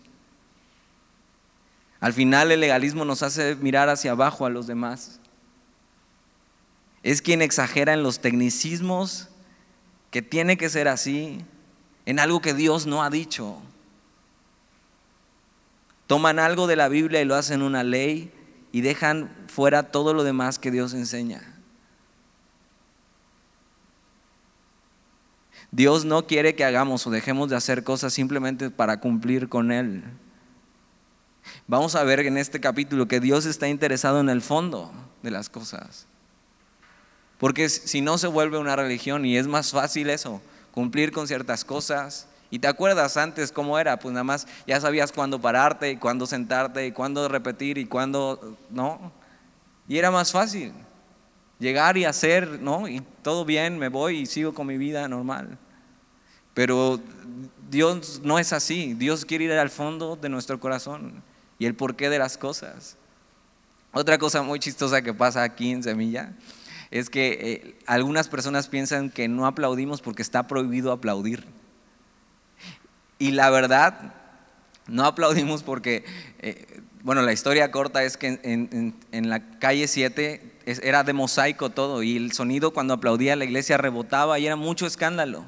Al 1.99 2.13
final 2.13 2.51
el 2.51 2.59
legalismo 2.59 3.05
nos 3.05 3.21
hace 3.21 3.55
mirar 3.57 3.89
hacia 3.89 4.11
abajo 4.11 4.47
a 4.47 4.49
los 4.49 4.65
demás. 4.65 5.19
Es 7.03 7.21
quien 7.21 7.43
exagera 7.43 7.93
en 7.93 8.01
los 8.01 8.19
tecnicismos, 8.19 9.29
que 10.09 10.23
tiene 10.23 10.57
que 10.57 10.69
ser 10.69 10.87
así, 10.87 11.45
en 12.07 12.19
algo 12.19 12.41
que 12.41 12.55
Dios 12.55 12.87
no 12.87 13.03
ha 13.03 13.11
dicho. 13.11 13.61
Toman 16.07 16.39
algo 16.39 16.65
de 16.65 16.75
la 16.75 16.87
Biblia 16.87 17.21
y 17.21 17.25
lo 17.25 17.35
hacen 17.35 17.61
una 17.61 17.83
ley 17.83 18.31
y 18.75 18.81
dejan 18.81 19.33
fuera 19.47 19.83
todo 19.83 20.13
lo 20.13 20.25
demás 20.25 20.59
que 20.59 20.69
Dios 20.69 20.93
enseña. 20.93 21.41
Dios 25.71 26.03
no 26.03 26.27
quiere 26.27 26.55
que 26.55 26.65
hagamos 26.65 27.07
o 27.07 27.09
dejemos 27.09 27.49
de 27.49 27.55
hacer 27.55 27.85
cosas 27.85 28.11
simplemente 28.11 28.69
para 28.69 28.99
cumplir 28.99 29.47
con 29.47 29.71
Él. 29.71 30.03
Vamos 31.67 31.95
a 31.95 32.03
ver 32.03 32.19
en 32.19 32.37
este 32.37 32.59
capítulo 32.59 33.07
que 33.07 33.21
Dios 33.21 33.45
está 33.45 33.69
interesado 33.69 34.19
en 34.19 34.27
el 34.27 34.41
fondo 34.41 34.91
de 35.23 35.31
las 35.31 35.47
cosas. 35.47 36.05
Porque 37.37 37.69
si 37.69 38.01
no 38.01 38.17
se 38.17 38.27
vuelve 38.27 38.57
una 38.57 38.75
religión 38.75 39.23
y 39.23 39.37
es 39.37 39.47
más 39.47 39.71
fácil 39.71 40.09
eso, 40.09 40.41
cumplir 40.73 41.13
con 41.13 41.29
ciertas 41.29 41.63
cosas. 41.63 42.27
Y 42.55 42.59
te 42.59 42.69
acuerdas 42.69 43.17
antes 43.17 43.51
cómo 43.51 43.77
era, 43.77 43.99
pues 43.99 44.13
nada 44.13 44.23
más 44.23 44.47
ya 44.65 44.79
sabías 44.79 45.11
cuándo 45.11 45.41
pararte 45.41 45.91
y 45.91 45.97
cuándo 45.97 46.25
sentarte 46.25 46.87
y 46.87 46.93
cuándo 46.93 47.27
repetir 47.27 47.77
y 47.77 47.85
cuándo, 47.85 48.55
¿no? 48.69 49.11
Y 49.89 49.97
era 49.97 50.09
más 50.09 50.31
fácil 50.31 50.71
llegar 51.59 51.97
y 51.97 52.05
hacer, 52.05 52.61
¿no? 52.61 52.87
Y 52.87 53.01
todo 53.23 53.43
bien, 53.43 53.77
me 53.77 53.89
voy 53.89 54.19
y 54.19 54.25
sigo 54.25 54.53
con 54.53 54.67
mi 54.67 54.77
vida 54.77 55.05
normal. 55.09 55.57
Pero 56.53 57.01
Dios 57.69 58.21
no 58.23 58.39
es 58.39 58.53
así, 58.53 58.93
Dios 58.93 59.25
quiere 59.25 59.43
ir 59.43 59.51
al 59.51 59.69
fondo 59.69 60.15
de 60.15 60.29
nuestro 60.29 60.57
corazón 60.57 61.21
y 61.59 61.65
el 61.65 61.75
porqué 61.75 62.09
de 62.09 62.19
las 62.19 62.37
cosas. 62.37 62.95
Otra 63.91 64.17
cosa 64.17 64.43
muy 64.43 64.59
chistosa 64.59 65.01
que 65.01 65.13
pasa 65.13 65.43
aquí 65.43 65.71
en 65.71 65.83
Semilla 65.83 66.31
es 66.89 67.09
que 67.09 67.37
eh, 67.41 67.79
algunas 67.85 68.29
personas 68.29 68.69
piensan 68.69 69.09
que 69.09 69.27
no 69.27 69.45
aplaudimos 69.45 70.01
porque 70.01 70.21
está 70.21 70.47
prohibido 70.47 70.93
aplaudir. 70.93 71.45
Y 73.17 73.31
la 73.31 73.49
verdad, 73.49 74.13
no 74.87 75.05
aplaudimos 75.05 75.63
porque, 75.63 76.05
eh, 76.39 76.81
bueno, 77.01 77.21
la 77.21 77.33
historia 77.33 77.71
corta 77.71 78.03
es 78.03 78.17
que 78.17 78.39
en, 78.43 79.29
la 79.29 79.39
calle 79.59 79.87
7 79.87 80.53
era 80.65 81.03
de 81.03 81.13
mosaico 81.13 81.69
todo 81.69 82.03
y 82.03 82.17
el 82.17 82.33
sonido 82.33 82.71
cuando 82.71 82.93
aplaudía 82.93 83.35
la 83.35 83.45
iglesia 83.45 83.77
rebotaba 83.77 84.37
y 84.39 84.47
era 84.47 84.55
mucho 84.55 84.85
escándalo. 84.85 85.45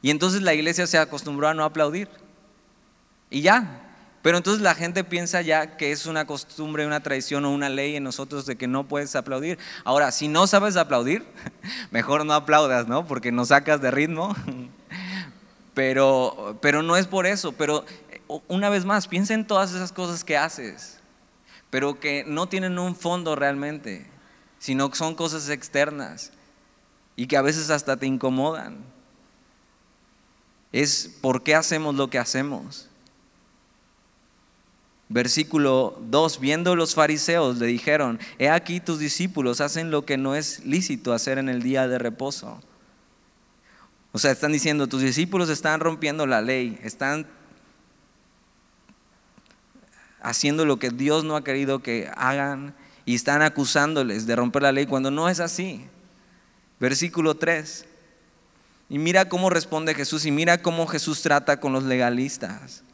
Y 0.00 0.10
entonces 0.10 0.42
la 0.42 0.54
iglesia 0.54 0.86
se 0.86 0.98
acostumbró 0.98 1.48
a 1.48 1.54
no 1.54 1.64
aplaudir. 1.64 2.08
Y 3.30 3.40
ya, 3.40 3.82
pero 4.22 4.36
entonces 4.36 4.62
la 4.62 4.74
gente 4.74 5.04
piensa 5.04 5.42
ya 5.42 5.76
que 5.76 5.90
es 5.90 6.06
una 6.06 6.26
costumbre, 6.26 6.86
una 6.86 7.02
tradición 7.02 7.44
o 7.44 7.50
una 7.50 7.68
ley 7.68 7.96
en 7.96 8.04
nosotros 8.04 8.46
de 8.46 8.56
que 8.56 8.68
no 8.68 8.86
puedes 8.86 9.16
aplaudir. 9.16 9.58
Ahora, 9.84 10.12
si 10.12 10.28
no 10.28 10.46
sabes 10.46 10.76
aplaudir, 10.76 11.24
mejor 11.90 12.24
no 12.24 12.32
aplaudas, 12.34 12.86
¿no? 12.86 13.06
Porque 13.06 13.32
nos 13.32 13.48
sacas 13.48 13.80
de 13.80 13.90
ritmo. 13.90 14.34
Pero, 15.74 16.58
pero 16.60 16.82
no 16.82 16.96
es 16.96 17.06
por 17.06 17.26
eso. 17.26 17.52
Pero 17.52 17.84
una 18.48 18.68
vez 18.68 18.84
más, 18.84 19.08
piensa 19.08 19.34
en 19.34 19.46
todas 19.46 19.72
esas 19.72 19.92
cosas 19.92 20.24
que 20.24 20.36
haces, 20.36 20.98
pero 21.70 21.98
que 22.00 22.24
no 22.26 22.48
tienen 22.48 22.78
un 22.78 22.94
fondo 22.94 23.36
realmente, 23.36 24.06
sino 24.58 24.90
que 24.90 24.96
son 24.96 25.14
cosas 25.14 25.48
externas 25.48 26.32
y 27.16 27.26
que 27.26 27.36
a 27.36 27.42
veces 27.42 27.70
hasta 27.70 27.96
te 27.96 28.06
incomodan. 28.06 28.78
Es 30.72 31.10
por 31.20 31.42
qué 31.42 31.54
hacemos 31.54 31.94
lo 31.94 32.08
que 32.08 32.18
hacemos. 32.18 32.88
Versículo 35.08 35.98
2, 36.08 36.40
viendo 36.40 36.74
los 36.74 36.94
fariseos 36.94 37.58
le 37.58 37.66
dijeron, 37.66 38.18
he 38.38 38.48
aquí 38.48 38.80
tus 38.80 38.98
discípulos 38.98 39.60
hacen 39.60 39.90
lo 39.90 40.06
que 40.06 40.16
no 40.16 40.34
es 40.34 40.64
lícito 40.64 41.12
hacer 41.12 41.36
en 41.36 41.50
el 41.50 41.62
día 41.62 41.86
de 41.86 41.98
reposo. 41.98 42.62
O 44.12 44.18
sea, 44.18 44.30
están 44.30 44.52
diciendo, 44.52 44.86
tus 44.86 45.02
discípulos 45.02 45.48
están 45.48 45.80
rompiendo 45.80 46.26
la 46.26 46.42
ley, 46.42 46.78
están 46.82 47.26
haciendo 50.20 50.64
lo 50.66 50.78
que 50.78 50.90
Dios 50.90 51.24
no 51.24 51.34
ha 51.34 51.44
querido 51.44 51.80
que 51.80 52.10
hagan 52.14 52.74
y 53.04 53.14
están 53.14 53.42
acusándoles 53.42 54.26
de 54.26 54.36
romper 54.36 54.62
la 54.62 54.72
ley 54.72 54.86
cuando 54.86 55.10
no 55.10 55.28
es 55.28 55.40
así. 55.40 55.86
Versículo 56.78 57.36
3. 57.36 57.86
Y 58.88 58.98
mira 58.98 59.28
cómo 59.28 59.48
responde 59.48 59.94
Jesús 59.94 60.26
y 60.26 60.30
mira 60.30 60.58
cómo 60.58 60.86
Jesús 60.86 61.22
trata 61.22 61.58
con 61.58 61.72
los 61.72 61.84
legalistas. 61.84 62.84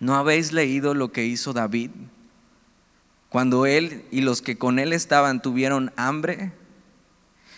¿No 0.00 0.16
habéis 0.16 0.52
leído 0.52 0.94
lo 0.94 1.12
que 1.12 1.26
hizo 1.26 1.52
David? 1.52 1.90
Cuando 3.28 3.66
él 3.66 4.04
y 4.10 4.22
los 4.22 4.40
que 4.40 4.56
con 4.56 4.78
él 4.78 4.92
estaban 4.92 5.42
tuvieron 5.42 5.92
hambre, 5.96 6.52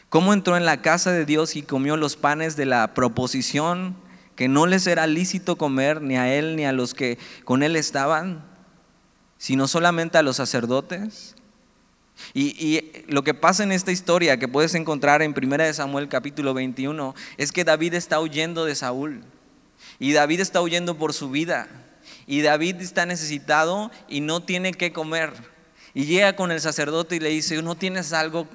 ¿cómo 0.09 0.33
entró 0.33 0.57
en 0.57 0.65
la 0.65 0.83
casa 0.83 1.13
de 1.13 1.25
Dios 1.25 1.57
y 1.57 1.63
comió 1.63 1.97
los 1.97 2.17
panes 2.17 2.57
de 2.57 2.67
la 2.67 2.95
proposición 2.95 3.97
que 4.37 4.49
no 4.49 4.67
les 4.67 4.87
era 4.87 5.07
lícito 5.07 5.57
comer 5.57 6.01
ni 6.01 6.17
a 6.17 6.33
él 6.33 6.57
ni 6.57 6.65
a 6.65 6.73
los 6.73 6.95
que 6.95 7.19
con 7.45 7.63
él 7.63 7.77
estaban, 7.77 8.45
sino 9.37 9.69
solamente 9.69 10.19
a 10.19 10.23
los 10.23 10.37
sacerdotes? 10.37 11.35
Y, 12.35 12.83
lo 13.09 13.25
que 13.25 13.35
pasa 13.35 13.63
en 13.63 13.73
esta 13.73 13.93
historia 13.93 14.39
que 14.39 14.49
puedes 14.49 14.75
encontrar 14.75 15.23
en 15.23 15.35
1 15.37 15.73
Samuel 15.73 16.09
capítulo 16.09 16.55
21 16.55 17.15
es 17.37 17.53
que 17.53 17.65
David 17.65 17.95
está 17.95 18.21
huyendo 18.21 18.65
de 18.65 18.75
Saúl. 18.75 19.23
Y 19.99 20.13
David 20.13 20.41
está 20.41 20.61
huyendo 20.61 20.97
por 20.97 21.13
su 21.13 21.31
vida. 21.31 21.69
Y 22.27 22.43
David 22.43 22.77
está 22.81 23.07
necesitado 23.07 23.91
y 24.09 24.21
no 24.21 24.43
tiene 24.43 24.73
que 24.73 24.93
comer. 24.93 25.33
Y 25.95 26.05
llega 26.05 26.37
con 26.37 26.53
el 26.53 26.61
sacerdote 26.61 27.17
y 27.17 27.21
le 27.21 27.31
dice, 27.31 27.63
¿no 27.63 27.75
tienes 27.75 28.13
algo, 28.13 28.47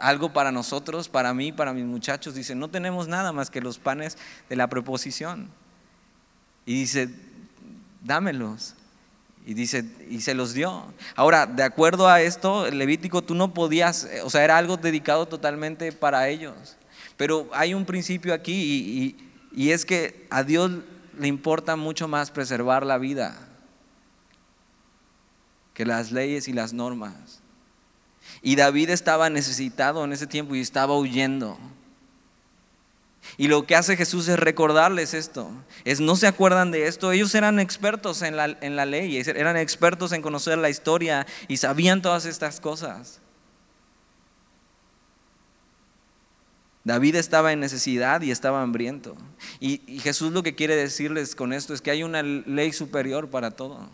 algo 0.00 0.32
para 0.32 0.52
nosotros, 0.52 1.08
para 1.08 1.34
mí, 1.34 1.52
para 1.52 1.72
mis 1.72 1.84
muchachos? 1.84 2.34
Dice, 2.34 2.54
no 2.54 2.68
tenemos 2.68 3.08
nada 3.08 3.32
más 3.32 3.50
que 3.50 3.60
los 3.60 3.78
panes 3.78 4.18
de 4.48 4.56
la 4.56 4.68
preposición. 4.68 5.50
Y 6.64 6.74
dice, 6.74 7.08
dámelos. 8.02 8.74
Y 9.44 9.54
dice, 9.54 9.84
y 10.08 10.20
se 10.20 10.34
los 10.34 10.54
dio. 10.54 10.92
Ahora, 11.14 11.46
de 11.46 11.62
acuerdo 11.62 12.08
a 12.08 12.20
esto, 12.20 12.66
el 12.66 12.78
Levítico 12.78 13.22
tú 13.22 13.34
no 13.34 13.54
podías, 13.54 14.08
o 14.24 14.30
sea, 14.30 14.42
era 14.42 14.58
algo 14.58 14.76
dedicado 14.76 15.26
totalmente 15.26 15.92
para 15.92 16.28
ellos. 16.28 16.76
Pero 17.16 17.48
hay 17.52 17.72
un 17.72 17.84
principio 17.84 18.34
aquí 18.34 18.52
y, 18.52 19.30
y 19.52 19.70
es 19.70 19.84
que 19.84 20.26
a 20.30 20.42
Dios 20.42 20.72
le 21.18 21.28
importa 21.28 21.76
mucho 21.76 22.08
más 22.08 22.30
preservar 22.30 22.84
la 22.84 22.98
vida 22.98 23.46
que 25.76 25.84
las 25.84 26.10
leyes 26.10 26.48
y 26.48 26.54
las 26.54 26.72
normas. 26.72 27.40
Y 28.46 28.54
David 28.54 28.90
estaba 28.90 29.28
necesitado 29.28 30.04
en 30.04 30.12
ese 30.12 30.28
tiempo 30.28 30.54
y 30.54 30.60
estaba 30.60 30.96
huyendo. 30.96 31.58
Y 33.36 33.48
lo 33.48 33.66
que 33.66 33.74
hace 33.74 33.96
Jesús 33.96 34.28
es 34.28 34.38
recordarles 34.38 35.14
esto. 35.14 35.50
Es 35.84 35.98
no 35.98 36.14
se 36.14 36.28
acuerdan 36.28 36.70
de 36.70 36.86
esto. 36.86 37.10
Ellos 37.10 37.34
eran 37.34 37.58
expertos 37.58 38.22
en 38.22 38.36
la, 38.36 38.56
en 38.60 38.76
la 38.76 38.86
ley, 38.86 39.16
eran 39.18 39.56
expertos 39.56 40.12
en 40.12 40.22
conocer 40.22 40.58
la 40.58 40.70
historia 40.70 41.26
y 41.48 41.56
sabían 41.56 42.02
todas 42.02 42.24
estas 42.24 42.60
cosas. 42.60 43.20
David 46.84 47.16
estaba 47.16 47.52
en 47.52 47.58
necesidad 47.58 48.22
y 48.22 48.30
estaba 48.30 48.62
hambriento. 48.62 49.16
Y, 49.58 49.98
Jesús 49.98 50.32
lo 50.32 50.44
que 50.44 50.54
quiere 50.54 50.76
decirles 50.76 51.34
con 51.34 51.52
esto 51.52 51.74
es 51.74 51.80
que 51.80 51.90
hay 51.90 52.04
una 52.04 52.22
ley 52.22 52.72
superior 52.72 53.28
para 53.28 53.50
todo. 53.50 53.90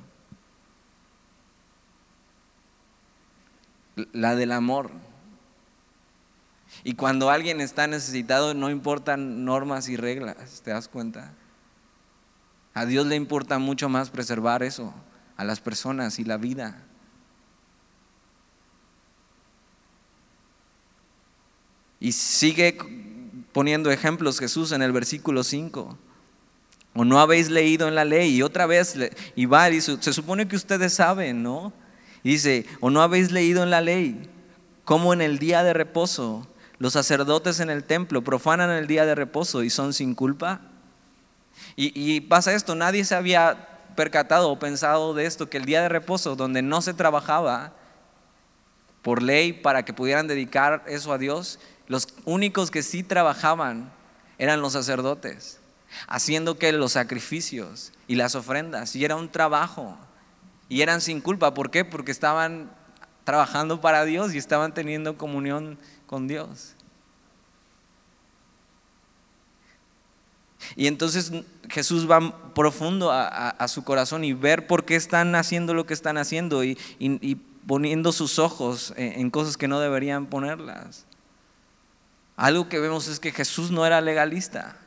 La 3.97 4.35
del 4.35 4.53
amor. 4.53 4.91
Y 6.85 6.95
cuando 6.95 7.31
alguien 7.31 7.61
está 7.61 7.87
necesitado 7.87 8.55
no 8.55 8.71
importan 8.71 9.45
normas 9.45 9.89
y 9.89 9.97
reglas, 9.97 10.63
¿te 10.65 10.71
das 10.71 10.89
cuenta? 10.89 11.33
A 12.75 12.87
Dios 12.87 13.07
le 13.07 13.17
importa 13.17 13.59
mucho 13.59 13.89
más 13.89 14.11
preservar 14.11 14.63
eso, 14.63 14.95
a 15.37 15.45
las 15.45 15.61
personas 15.61 16.19
y 16.19 16.25
la 16.25 16.39
vida. 16.39 16.83
Y 22.01 22.13
sigue 22.13 22.77
poniendo 23.53 23.91
ejemplos 23.91 24.41
Jesús 24.41 24.73
en 24.73 24.83
el 24.83 24.91
versículo 24.91 25.45
5. 25.45 25.99
O 26.95 27.05
no 27.05 27.21
habéis 27.21 27.49
leído 27.49 27.87
en 27.87 27.95
la 27.95 28.05
ley. 28.05 28.37
Y 28.37 28.43
otra 28.43 28.67
vez, 28.67 28.97
y 29.37 29.47
va, 29.47 29.71
y 29.71 29.81
se 29.81 30.13
supone 30.13 30.49
que 30.49 30.57
ustedes 30.57 30.95
saben, 30.95 31.43
¿no? 31.43 31.73
Dice, 32.31 32.67
o 32.81 32.91
no 32.91 33.03
habéis 33.03 33.33
leído 33.33 33.63
en 33.63 33.71
la 33.71 33.81
ley, 33.81 34.31
como 34.85 35.13
en 35.13 35.21
el 35.21 35.39
día 35.39 35.63
de 35.63 35.73
reposo 35.73 36.47
los 36.79 36.95
sacerdotes 36.95 37.61
en 37.61 37.71
el 37.71 37.85
templo 37.85 38.23
profanan 38.23 38.71
el 38.71 38.89
día 38.89 39.07
de 39.07 39.15
reposo 39.15 39.63
y 39.63 39.71
son 39.71 39.93
sin 39.93 40.17
culpa. 40.17 40.61
Y, 41.77 41.93
y 41.95 42.21
pasa 42.23 42.55
esto, 42.55 42.75
nadie 42.75 43.05
se 43.05 43.15
había 43.15 43.69
percatado 43.95 44.51
o 44.51 44.59
pensado 44.59 45.15
de 45.15 45.27
esto, 45.27 45.49
que 45.49 45.59
el 45.59 45.65
día 45.65 45.83
de 45.83 45.89
reposo, 45.89 46.35
donde 46.35 46.61
no 46.61 46.83
se 46.83 46.95
trabajaba 46.95 47.73
por 49.03 49.23
ley 49.23 49.53
para 49.53 49.85
que 49.85 49.93
pudieran 49.93 50.27
dedicar 50.27 50.83
eso 50.87 51.13
a 51.13 51.19
Dios, 51.19 51.59
los 51.87 52.09
únicos 52.25 52.71
que 52.71 52.83
sí 52.83 53.03
trabajaban 53.03 53.93
eran 54.39 54.61
los 54.61 54.73
sacerdotes, 54.73 55.61
haciendo 56.09 56.59
que 56.59 56.73
los 56.73 56.93
sacrificios 56.93 57.93
y 58.09 58.17
las 58.17 58.35
ofrendas, 58.35 58.97
y 58.97 59.05
era 59.05 59.17
un 59.17 59.31
trabajo, 59.31 59.97
y 60.73 60.81
eran 60.81 61.03
sin 61.03 61.21
culpa, 61.21 61.53
¿por 61.53 61.71
qué? 61.71 61.85
Porque 61.85 62.11
estaban 62.11 62.73
trabajando 63.25 63.83
para 63.83 64.07
Dios 64.07 64.33
y 64.33 64.39
estaban 64.39 64.73
teniendo 64.73 65.19
comunión 65.19 65.79
con 66.07 66.29
Dios. 66.29 66.77
Y 70.75 70.87
entonces 70.87 71.31
Jesús 71.69 72.11
va 72.11 72.55
profundo 72.55 73.11
a, 73.13 73.69
su 73.69 73.85
corazón 73.85 74.25
y 74.25 74.33
ver 74.33 74.67
por 74.67 74.87
qué 74.87 74.97
están 74.97 75.35
haciendo 75.35 75.75
lo 75.75 75.85
que 75.85 75.93
están 75.93 76.17
haciendo 76.17 76.65
y, 76.65 76.79
poniendo 77.67 78.11
sus 78.11 78.39
ojos 78.39 78.95
en, 78.97 79.29
cosas 79.29 79.59
que 79.59 79.69
no 79.69 79.79
deberían 79.79 80.25
ponerlas. 80.25 81.05
Algo 82.35 82.71
que 82.71 82.81
vemos 82.81 83.09
es 83.09 83.21
que 83.21 83.31
Jesús 83.31 83.71
no 83.71 83.85
era 83.85 84.01
legalista, 84.01 84.79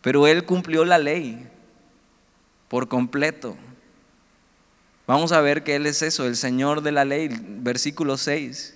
pero 0.00 0.28
él 0.28 0.46
cumplió 0.46 0.84
la 0.84 0.98
ley 0.98 1.48
por 2.68 2.86
completo. 2.86 3.56
Vamos 5.06 5.32
a 5.32 5.40
ver 5.40 5.64
que 5.64 5.76
Él 5.76 5.86
es 5.86 6.02
eso, 6.02 6.26
el 6.26 6.36
Señor 6.36 6.80
de 6.82 6.92
la 6.92 7.04
ley, 7.04 7.28
versículo 7.30 8.16
6. 8.16 8.74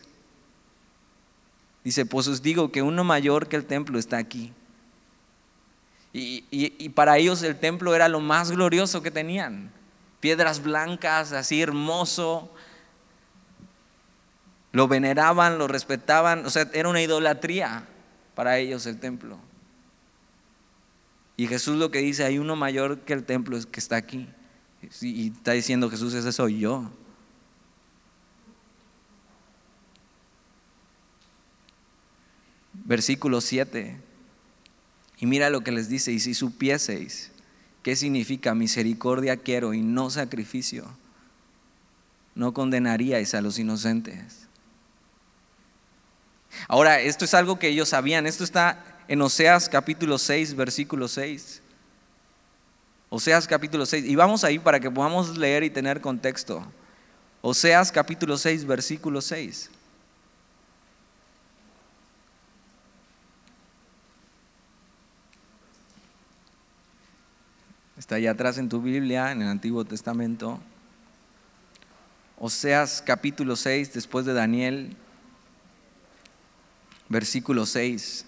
Dice, 1.85 2.04
pues 2.04 2.28
os 2.28 2.42
digo 2.42 2.70
que 2.70 2.82
uno 2.82 3.02
mayor 3.02 3.49
que 3.49 3.56
el 3.56 3.64
templo 3.64 3.99
está 3.99 4.18
aquí. 4.18 4.52
Y, 6.12 6.88
para 6.90 7.16
ellos 7.18 7.42
el 7.42 7.58
templo 7.58 7.94
era 7.94 8.08
lo 8.08 8.20
más 8.20 8.50
glorioso 8.50 9.02
que 9.02 9.11
tenían. 9.11 9.70
Piedras 10.20 10.62
blancas, 10.62 11.32
así 11.32 11.62
hermoso. 11.62 12.50
Lo 14.73 14.88
veneraban, 14.88 15.58
lo 15.58 15.68
respetaban. 15.68 16.44
O 16.44 16.50
sea, 16.50 16.68
era 16.73 16.88
una 16.88 17.00
idolatría 17.00 17.87
para 18.35 18.58
ellos 18.58 18.85
el 18.87 18.99
templo. 18.99 19.38
Y 21.37 21.47
Jesús 21.47 21.76
lo 21.76 21.90
que 21.90 22.00
dice, 22.00 22.25
hay 22.25 22.38
uno 22.38 22.56
mayor 22.56 23.00
que 23.00 23.12
el 23.12 23.25
templo 23.25 23.58
que 23.70 23.80
está 23.80 23.97
aquí. 23.97 24.28
Y 25.00 25.28
está 25.28 25.52
diciendo 25.52 25.90
Jesús, 25.90 26.14
ese 26.14 26.32
soy 26.32 26.61
yo. 26.61 26.90
Versículo 32.73 33.40
7. 33.40 34.00
Y 35.18 35.26
mira 35.26 35.50
lo 35.50 35.62
que 35.62 35.73
les 35.73 35.88
dice, 35.88 36.12
y 36.12 36.20
si 36.20 36.35
supieseis 36.35 37.32
qué 37.82 37.97
significa 37.97 38.54
misericordia 38.54 39.37
quiero 39.37 39.75
y 39.75 39.82
no 39.82 40.11
sacrificio, 40.11 40.87
no 42.35 42.54
condenaríais 42.54 43.35
a 43.35 43.40
los 43.40 43.58
inocentes. 43.58 44.47
Ahora, 46.68 47.00
esto 47.00 47.25
es 47.25 47.35
algo 47.35 47.58
que 47.58 47.68
ellos 47.68 47.88
sabían, 47.88 48.26
esto 48.26 48.44
está 48.44 48.99
en 49.08 49.23
Oseas 49.23 49.68
capítulo 49.68 50.18
6, 50.18 50.54
versículo 50.54 51.08
6. 51.08 51.62
Oseas 53.11 53.47
capítulo 53.47 53.87
6, 53.87 54.05
y 54.05 54.17
vamos 54.17 54.45
ahí 54.45 54.59
para 54.59 54.81
que 54.81 54.91
podamos 54.91 55.38
leer 55.38 55.65
y 55.65 55.71
tener 55.71 56.03
contexto. 56.03 56.62
Oseas 57.41 57.91
capítulo 57.91 58.37
6, 58.37 58.67
versículo 58.67 59.23
6. 59.23 59.71
Está 67.97 68.17
allá 68.17 68.33
atrás 68.33 68.59
en 68.59 68.69
tu 68.69 68.83
Biblia, 68.83 69.33
en 69.33 69.41
el 69.41 69.49
Antiguo 69.49 69.85
Testamento. 69.87 70.61
Oseas 72.38 73.03
capítulo 73.05 73.57
6, 73.57 73.95
después 73.95 74.27
de 74.27 74.35
Daniel, 74.35 74.95
versículo 77.09 77.65
6. 77.65 78.27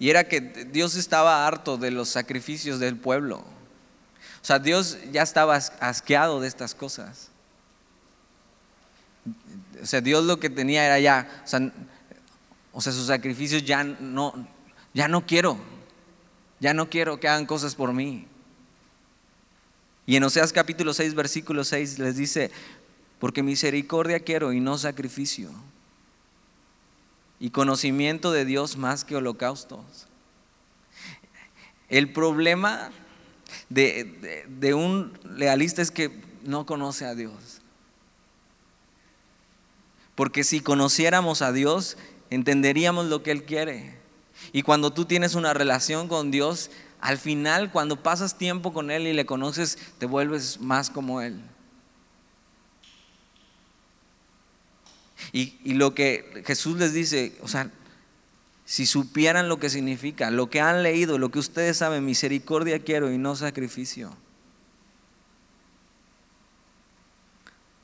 Y 0.00 0.08
era 0.08 0.24
que 0.24 0.40
Dios 0.40 0.96
estaba 0.96 1.46
harto 1.46 1.76
de 1.76 1.90
los 1.90 2.08
sacrificios 2.08 2.80
del 2.80 2.96
pueblo. 2.96 3.36
O 3.36 4.44
sea, 4.44 4.58
Dios 4.58 4.96
ya 5.12 5.22
estaba 5.22 5.56
asqueado 5.56 6.40
de 6.40 6.48
estas 6.48 6.74
cosas. 6.74 7.28
O 9.80 9.84
sea, 9.84 10.00
Dios 10.00 10.24
lo 10.24 10.40
que 10.40 10.48
tenía 10.48 10.86
era 10.86 10.98
ya, 10.98 11.44
o 12.72 12.80
sea, 12.80 12.92
sus 12.92 13.06
sacrificios 13.06 13.62
ya 13.62 13.84
no, 13.84 14.48
ya 14.94 15.06
no 15.06 15.26
quiero. 15.26 15.60
Ya 16.60 16.72
no 16.72 16.88
quiero 16.88 17.20
que 17.20 17.28
hagan 17.28 17.44
cosas 17.44 17.74
por 17.74 17.92
mí. 17.92 18.26
Y 20.06 20.16
en 20.16 20.24
Oseas 20.24 20.52
capítulo 20.52 20.94
6, 20.94 21.14
versículo 21.14 21.62
6 21.62 21.98
les 21.98 22.16
dice, 22.16 22.50
porque 23.18 23.42
misericordia 23.42 24.20
quiero 24.20 24.54
y 24.54 24.60
no 24.60 24.78
sacrificio. 24.78 25.50
Y 27.40 27.50
conocimiento 27.50 28.30
de 28.30 28.44
Dios 28.44 28.76
más 28.76 29.04
que 29.04 29.16
holocaustos. 29.16 30.06
El 31.88 32.12
problema 32.12 32.90
de, 33.68 34.74
un 34.74 35.18
lealista 35.36 35.82
es 35.82 35.90
que 35.90 36.22
no 36.44 36.66
conoce 36.66 37.06
a 37.06 37.14
Dios. 37.14 37.60
Porque 40.14 40.44
si 40.44 40.60
conociéramos 40.60 41.42
a 41.42 41.50
Dios, 41.52 41.96
entenderíamos 42.28 43.06
lo 43.06 43.22
que 43.22 43.32
Él 43.32 43.44
quiere. 43.44 43.98
Y 44.52 44.62
cuando 44.62 44.92
tú 44.92 45.04
tienes 45.06 45.34
una 45.34 45.54
relación 45.54 46.08
con 46.08 46.30
Dios, 46.30 46.70
al 47.00 47.18
final, 47.18 47.72
cuando 47.72 48.02
pasas 48.02 48.36
tiempo 48.36 48.72
con 48.72 48.90
Él 48.90 49.06
y 49.06 49.12
le 49.12 49.26
conoces, 49.26 49.78
te 49.98 50.06
vuelves 50.06 50.60
más 50.60 50.90
como 50.90 51.22
Él. 51.22 51.40
Y, 55.32 55.74
lo 55.74 55.94
que 55.94 56.42
Jesús 56.46 56.76
les 56.76 56.92
dice, 56.92 57.36
o 57.42 57.48
sea, 57.48 57.70
si 58.64 58.86
supieran 58.86 59.48
lo 59.48 59.58
que 59.58 59.70
significa, 59.70 60.30
lo 60.30 60.50
que 60.50 60.60
han 60.60 60.82
leído, 60.82 61.18
lo 61.18 61.30
que 61.30 61.38
ustedes 61.38 61.76
saben, 61.76 62.04
misericordia 62.04 62.80
quiero 62.80 63.12
y 63.12 63.18
no 63.18 63.36
sacrificio, 63.36 64.16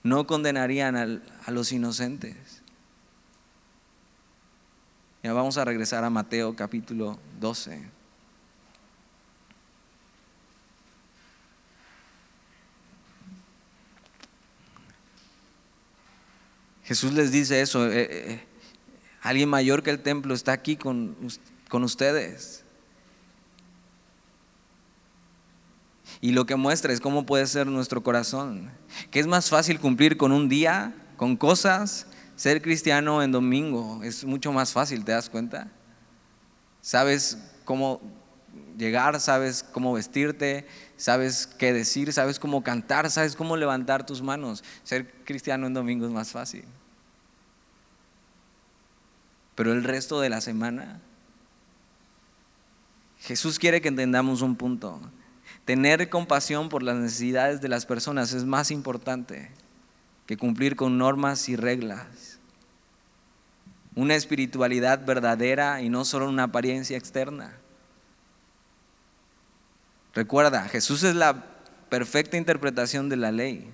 no 0.03 0.27
condenarían 0.27 0.97
a 0.97 1.51
los 1.51 1.73
inocentes 1.73 2.63
vamos 5.33 5.57
a 5.59 5.65
regresar 5.65 6.05
a 6.05 6.11
Mateo 6.11 6.55
capítulo 6.55 7.19
12. 7.41 7.96
Jesús 16.87 17.13
les 17.13 17.33
dice 17.33 17.61
eso, 17.61 17.91
eh, 17.91 18.09
eh, 18.11 18.41
alguien 19.21 19.49
mayor 19.49 19.83
que 19.83 19.91
el 19.91 20.01
templo 20.01 20.35
está 20.35 20.53
aquí 20.53 20.77
con, 20.77 21.17
con 21.69 21.83
ustedes. 21.83 22.65
Y 26.21 26.33
lo 26.33 26.47
que 26.47 26.57
muestra 26.57 26.93
es 26.93 27.01
cómo 27.01 27.27
puede 27.27 27.47
ser 27.47 27.67
nuestro 27.67 28.03
corazón. 28.03 28.71
Que 29.11 29.21
es 29.21 29.27
más 29.27 29.51
fácil 29.51 29.81
cumplir 29.81 30.17
con 30.17 30.33
un 30.33 30.49
día, 30.49 30.95
con 31.17 31.37
cosas, 31.37 32.07
ser 32.37 32.63
cristiano 32.63 33.23
en 33.23 33.33
domingo 33.33 34.03
es 34.05 34.25
mucho 34.25 34.53
más 34.53 34.73
fácil, 34.73 35.05
¿te 35.05 35.13
das 35.13 35.29
cuenta? 35.29 35.69
Sabes 36.83 37.39
cómo 37.65 38.01
llegar, 38.77 39.21
sabes 39.21 39.63
cómo 39.63 39.93
vestirte, 39.93 40.67
sabes 40.97 41.47
qué 41.47 41.73
decir, 41.73 42.13
sabes 42.13 42.39
cómo 42.39 42.63
cantar, 42.63 43.11
sabes 43.11 43.37
cómo 43.37 43.57
levantar 43.57 44.07
tus 44.07 44.23
manos. 44.23 44.63
Ser 44.85 45.11
cristiano 45.25 45.67
en 45.67 45.75
domingo 45.75 46.07
es 46.07 46.13
más 46.13 46.31
fácil. 46.31 46.65
Pero 49.55 49.73
el 49.73 49.85
resto 49.85 50.21
de 50.21 50.29
la 50.29 50.41
semana, 50.41 51.01
Jesús 53.21 53.59
quiere 53.59 53.81
que 53.81 53.89
entendamos 53.89 54.43
un 54.43 54.57
punto. 54.57 55.01
Tener 55.65 56.09
compasión 56.11 56.69
por 56.69 56.83
las 56.83 56.97
necesidades 56.97 57.61
de 57.61 57.69
las 57.69 57.87
personas 57.87 58.33
es 58.33 58.45
más 58.45 58.71
importante 58.71 59.51
que 60.27 60.37
cumplir 60.37 60.77
con 60.77 60.99
normas 60.99 61.49
y 61.49 61.57
reglas. 61.57 62.39
Una 63.95 64.15
espiritualidad 64.15 65.07
verdadera 65.07 65.81
y 65.81 65.89
no 65.89 66.05
solo 66.05 66.29
una 66.29 66.45
apariencia 66.45 66.99
externa. 66.99 67.57
Recuerda, 70.17 70.69
Jesús 70.69 71.05
es 71.05 71.15
la 71.15 71.45
perfecta 71.91 72.37
interpretación 72.37 73.09
de 73.09 73.17
la 73.17 73.31
ley, 73.31 73.71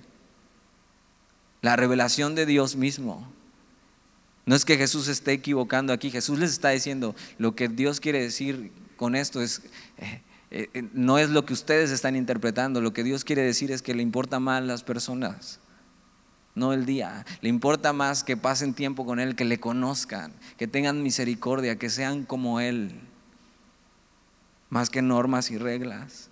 la 1.61 1.75
revelación 1.75 2.35
de 2.35 2.45
Dios 2.45 2.75
mismo. 2.75 3.31
No 4.45 4.53
es 4.53 4.65
que 4.65 4.77
Jesús 4.77 5.07
esté 5.07 5.31
equivocando 5.31 5.93
aquí, 5.93 6.11
Jesús 6.11 6.37
les 6.37 6.51
está 6.51 6.69
diciendo 6.69 7.15
lo 7.39 7.55
que 7.55 7.69
Dios 7.69 7.99
quiere 8.01 8.21
decir 8.21 8.71
con 8.97 9.15
esto 9.15 9.41
es 9.41 9.61
eh, 9.97 10.21
eh, 10.51 10.83
no 10.93 11.17
es 11.17 11.29
lo 11.29 11.45
que 11.45 11.53
ustedes 11.53 11.89
están 11.89 12.15
interpretando, 12.15 12.81
lo 12.81 12.93
que 12.93 13.03
Dios 13.03 13.23
quiere 13.23 13.41
decir 13.41 13.71
es 13.71 13.81
que 13.81 13.95
le 13.95 14.03
importa 14.03 14.39
más 14.39 14.61
las 14.63 14.83
personas 14.83 15.59
no 16.55 16.73
el 16.73 16.85
día. 16.85 17.25
Le 17.41 17.49
importa 17.49 17.93
más 17.93 18.23
que 18.23 18.37
pasen 18.37 18.73
tiempo 18.73 19.05
con 19.05 19.19
Él, 19.19 19.35
que 19.35 19.45
le 19.45 19.59
conozcan, 19.59 20.33
que 20.57 20.67
tengan 20.67 21.01
misericordia, 21.01 21.77
que 21.77 21.89
sean 21.89 22.25
como 22.25 22.59
Él, 22.59 22.91
más 24.69 24.89
que 24.89 25.01
normas 25.01 25.49
y 25.49 25.57
reglas. 25.57 26.29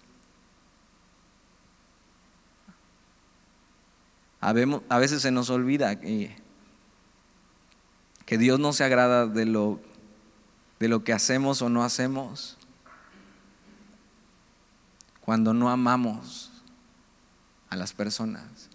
A 4.42 4.54
veces 4.54 5.22
se 5.22 5.30
nos 5.30 5.52
olvida 5.52 6.00
que, 6.00 6.36
Dios 8.28 8.60
no 8.60 8.74
se 8.74 8.84
agrada 8.84 9.28
de 9.28 9.46
lo, 9.46 9.80
de 10.80 10.88
lo 10.88 11.04
que 11.04 11.14
hacemos 11.14 11.62
o 11.62 11.70
no 11.70 11.84
hacemos 11.84 12.58
cuando 15.20 15.54
no 15.54 15.70
amamos 15.70 16.50
a 17.70 17.76
las 17.76 17.94
personas. 17.94 18.70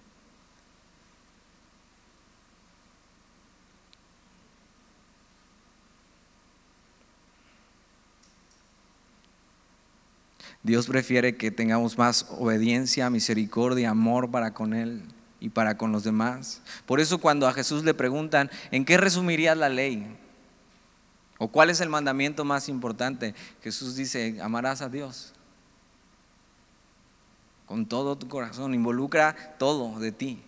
Dios 10.63 10.87
prefiere 10.87 11.37
que 11.37 11.51
tengamos 11.51 11.99
más 11.99 12.27
obediencia, 12.31 13.11
misericordia, 13.11 13.91
amor 13.91 14.31
para 14.31 14.53
con 14.53 14.73
Él 14.73 15.16
y 15.47 15.49
para 15.49 15.79
con 15.79 15.93
los 15.93 16.03
demás. 16.03 16.61
Por 16.87 16.99
eso 16.99 17.19
cuando 17.19 17.47
a 17.47 17.53
Jesús 17.53 17.85
le 17.85 17.95
preguntan, 17.95 18.51
¿en 18.73 18.85
qué 18.85 18.97
resumirías 18.97 19.57
la 19.57 19.69
ley? 19.69 20.05
¿O 21.39 21.47
cuál 21.47 21.71
es 21.71 21.81
el 21.81 21.89
mandamiento 21.89 22.45
más 22.45 22.69
importante? 22.69 23.33
Jesús 23.63 23.95
dice, 23.95 24.39
amarás 24.43 24.83
a 24.83 24.89
Dios 24.89 25.33
con 27.67 27.87
todo 27.87 28.19
tu 28.19 28.27
corazón, 28.27 28.75
involucra 28.75 29.57
todo 29.57 30.01
de 30.01 30.11
ti. 30.11 30.43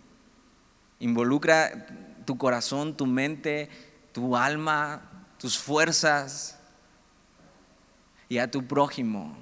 Involucra 0.99 1.87
tu 2.25 2.37
corazón, 2.37 2.97
tu 2.97 3.07
mente, 3.07 3.69
tu 4.11 4.37
alma, 4.37 5.03
tus 5.39 5.57
fuerzas 5.57 6.59
y 8.29 8.39
a 8.39 8.51
tu 8.51 8.67
prójimo 8.67 9.37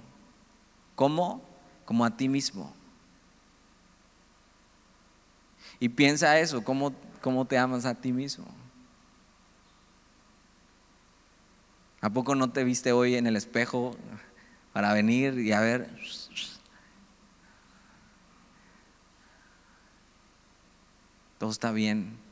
¿Cómo? 0.94 1.42
Como 1.86 2.04
a 2.04 2.14
ti 2.14 2.28
mismo. 2.28 2.75
Y 5.78 5.90
piensa 5.90 6.38
eso, 6.38 6.64
¿cómo, 6.64 6.94
cómo 7.20 7.44
te 7.44 7.58
amas 7.58 7.84
a 7.84 7.94
ti 7.94 8.12
mismo? 8.12 8.46
¿A 12.00 12.10
poco 12.10 12.34
no 12.34 12.50
te 12.50 12.64
viste 12.64 12.92
hoy 12.92 13.16
en 13.16 13.26
el 13.26 13.36
espejo 13.36 13.96
para 14.72 14.92
venir 14.92 15.38
y 15.38 15.52
a 15.52 15.60
ver? 15.60 15.90
Todo 21.38 21.50
está 21.50 21.72
bien. 21.72 22.26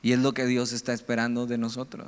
Y 0.00 0.12
es 0.12 0.18
lo 0.20 0.32
que 0.32 0.46
Dios 0.46 0.72
está 0.72 0.92
esperando 0.92 1.46
de 1.46 1.58
nosotros. 1.58 2.06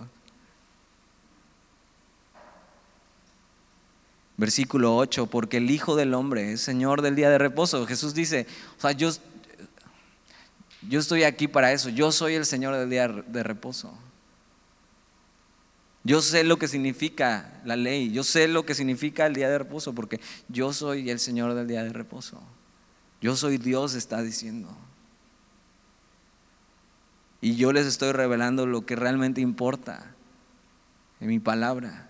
Versículo 4.40 4.96
8, 4.96 5.26
porque 5.26 5.58
el 5.58 5.70
Hijo 5.70 5.96
del 5.96 6.14
Hombre 6.14 6.52
es 6.52 6.62
Señor 6.62 7.02
del 7.02 7.14
día 7.14 7.28
de 7.28 7.36
reposo. 7.36 7.86
Jesús 7.86 8.14
dice, 8.14 8.46
o 8.78 8.80
sea, 8.80 8.92
yo, 8.92 9.10
yo 10.88 10.98
estoy 10.98 11.24
aquí 11.24 11.46
para 11.46 11.74
eso, 11.74 11.90
yo 11.90 12.10
soy 12.10 12.36
el 12.36 12.46
Señor 12.46 12.74
del 12.74 12.88
día 12.88 13.06
de 13.06 13.42
reposo. 13.42 13.92
Yo 16.04 16.22
sé 16.22 16.42
lo 16.42 16.58
que 16.58 16.68
significa 16.68 17.60
la 17.66 17.76
ley, 17.76 18.12
yo 18.12 18.24
sé 18.24 18.48
lo 18.48 18.64
que 18.64 18.74
significa 18.74 19.26
el 19.26 19.34
día 19.34 19.50
de 19.50 19.58
reposo, 19.58 19.94
porque 19.94 20.22
yo 20.48 20.72
soy 20.72 21.10
el 21.10 21.20
Señor 21.20 21.52
del 21.52 21.66
día 21.66 21.84
de 21.84 21.92
reposo. 21.92 22.40
Yo 23.20 23.36
soy 23.36 23.58
Dios, 23.58 23.92
está 23.92 24.22
diciendo. 24.22 24.74
Y 27.42 27.56
yo 27.56 27.74
les 27.74 27.84
estoy 27.84 28.12
revelando 28.12 28.64
lo 28.64 28.86
que 28.86 28.96
realmente 28.96 29.42
importa 29.42 30.14
en 31.20 31.28
mi 31.28 31.40
palabra. 31.40 32.09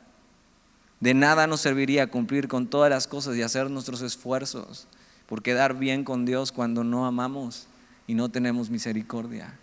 De 1.01 1.15
nada 1.15 1.47
nos 1.47 1.63
serviría 1.63 2.11
cumplir 2.11 2.47
con 2.47 2.67
todas 2.67 2.91
las 2.91 3.07
cosas 3.07 3.35
y 3.35 3.43
hacer 3.43 3.71
nuestros 3.71 4.03
esfuerzos 4.03 4.87
por 5.27 5.43
quedar 5.43 5.75
bien 5.75 6.05
con 6.05 6.27
Dios 6.27 6.53
cuando 6.53 6.85
no 6.85 7.07
amamos 7.07 7.67
y 8.07 8.15
no 8.15 8.29
tenemos 8.29 8.69
misericordia. 8.69 9.55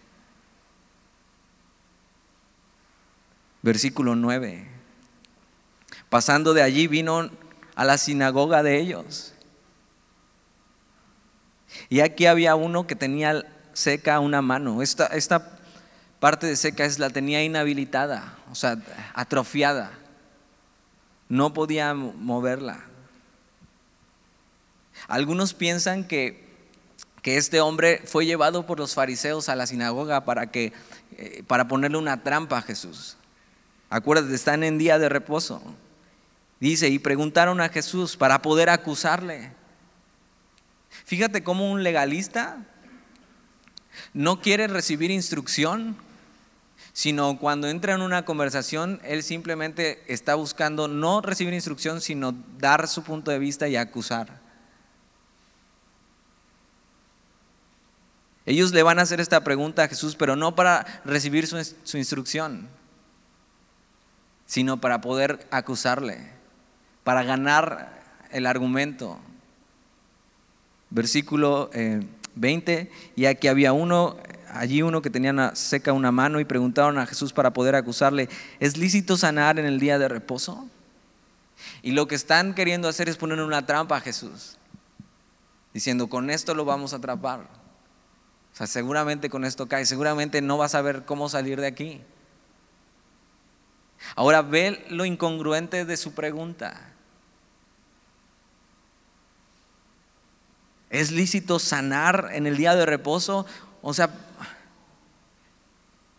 Versículo 3.62 4.16
9. 4.16 4.68
Pasando 6.10 6.56
de 6.56 6.64
allí 6.64 6.88
vino 6.88 7.30
a 7.76 7.86
la 7.86 8.00
sinagoga 8.00 8.64
de 8.64 8.80
ellos. 8.80 9.34
Y 11.90 12.00
aquí 12.00 12.26
había 12.26 12.56
uno 12.56 12.88
que 12.88 12.96
tenía 12.96 13.46
seca 13.74 14.20
una 14.20 14.42
mano. 14.42 14.82
Esta, 14.82 15.06
esta 15.08 15.60
parte 16.20 16.48
de 16.48 16.56
seca 16.56 16.86
es 16.86 16.98
la 16.98 17.12
tenía 17.12 17.44
inhabilitada, 17.44 18.40
o 18.50 18.56
sea, 18.56 18.78
atrofiada 19.14 19.92
no 21.30 21.54
podía 21.54 21.94
moverla. 21.94 22.84
Algunos 25.08 25.54
piensan 25.54 26.06
que, 26.08 26.46
que, 27.22 27.38
este 27.38 27.62
hombre 27.62 28.02
fue 28.06 28.26
llevado 28.26 28.66
por 28.66 28.80
los 28.80 28.94
fariseos 28.94 29.50
a 29.50 29.56
la 29.56 29.68
sinagoga 29.68 30.26
para, 30.26 30.48
que, 30.48 30.74
eh, 31.18 31.44
para 31.48 31.68
ponerle 31.68 31.98
una 31.98 32.24
trampa 32.24 32.58
a 32.58 32.62
Jesús. 32.62 33.18
Acuérdate, 33.90 34.34
están 34.34 34.64
en 34.64 34.78
día 34.78 35.00
de 35.00 35.10
reposo. 35.10 35.62
Dice, 36.60 36.90
y 36.90 37.00
preguntaron 37.00 37.62
a 37.62 37.70
Jesús 37.70 38.18
para 38.18 38.42
poder 38.42 38.70
acusarle. 38.70 39.52
Fíjate 41.06 41.44
cómo 41.44 41.72
un 41.72 41.84
legalista 41.84 42.58
no 44.14 44.42
quiere 44.42 44.68
recibir 44.68 45.12
instrucción 45.12 45.96
sino 46.98 47.38
cuando 47.38 47.68
entra 47.68 47.94
en 47.94 48.02
una 48.02 48.26
conversación, 48.26 49.00
él 49.04 49.22
simplemente 49.22 50.04
está 50.12 50.34
buscando 50.34 50.88
no 50.88 51.22
recibir 51.22 51.54
instrucción, 51.54 52.02
sino 52.02 52.34
dar 52.58 52.88
su 52.88 53.04
punto 53.04 53.30
de 53.30 53.38
vista 53.38 53.68
y 53.68 53.76
acusar. 53.76 54.40
Ellos 58.48 58.74
le 58.74 58.82
van 58.82 58.98
a 58.98 59.04
hacer 59.04 59.22
esta 59.22 59.44
pregunta 59.44 59.84
a 59.84 59.88
Jesús, 59.88 60.16
pero 60.16 60.36
no 60.36 60.56
para 60.56 61.04
recibir 61.06 61.46
su, 61.46 61.98
instrucción, 62.00 62.68
sino 64.48 64.82
para 64.82 65.00
poder 65.00 65.46
acusarle, 65.52 66.32
para 67.04 67.22
ganar 67.22 68.02
el 68.32 68.48
argumento. 68.48 69.20
Versículo 70.90 71.70
20, 72.34 72.74
eh, 72.74 72.92
y 73.16 73.26
aquí 73.26 73.50
había 73.50 73.72
uno 73.72 74.18
allí 74.52 74.82
uno 74.82 75.02
que 75.02 75.10
tenía 75.10 75.56
seca 75.56 75.94
una 75.94 76.12
mano 76.12 76.40
y 76.40 76.46
preguntaron 76.46 76.98
a 76.98 77.06
Jesús 77.06 77.34
para 77.34 77.54
poder 77.54 77.76
acusarle, 77.76 78.30
¿es 78.60 78.78
lícito 78.78 79.18
sanar 79.18 79.60
en 79.60 79.66
el 79.66 79.80
día 79.80 80.00
de 80.00 80.08
reposo? 80.08 80.68
Y 81.82 81.92
lo 81.92 82.08
que 82.08 82.16
están 82.16 82.54
queriendo 82.54 82.88
hacer 82.88 83.10
es 83.10 83.18
poner 83.18 83.40
una 83.42 83.66
trampa 83.66 83.98
a 83.98 84.02
Jesús, 84.02 84.58
diciendo, 85.74 86.08
con 86.08 86.30
esto 86.30 86.54
lo 86.54 86.66
vamos 86.66 86.94
a 86.94 86.98
atrapar. 86.98 87.42
O 88.54 88.56
sea, 88.58 88.68
seguramente 88.68 89.30
con 89.30 89.46
esto 89.46 89.68
cae, 89.68 89.86
seguramente 89.86 90.42
no 90.42 90.58
vas 90.58 90.76
a 90.76 90.82
ver 90.82 91.06
cómo 91.06 91.30
salir 91.30 91.62
de 91.62 91.68
aquí. 91.68 92.02
Ahora 94.16 94.42
ve 94.42 94.86
lo 94.90 95.06
incongruente 95.06 95.86
de 95.86 95.98
su 95.98 96.14
pregunta. 96.14 96.94
¿Es 100.90 101.12
lícito 101.12 101.60
sanar 101.60 102.30
en 102.32 102.48
el 102.48 102.58
día 102.58 102.76
de 102.76 102.86
reposo? 102.86 103.46
O 103.82 103.94
sea, 103.94 104.10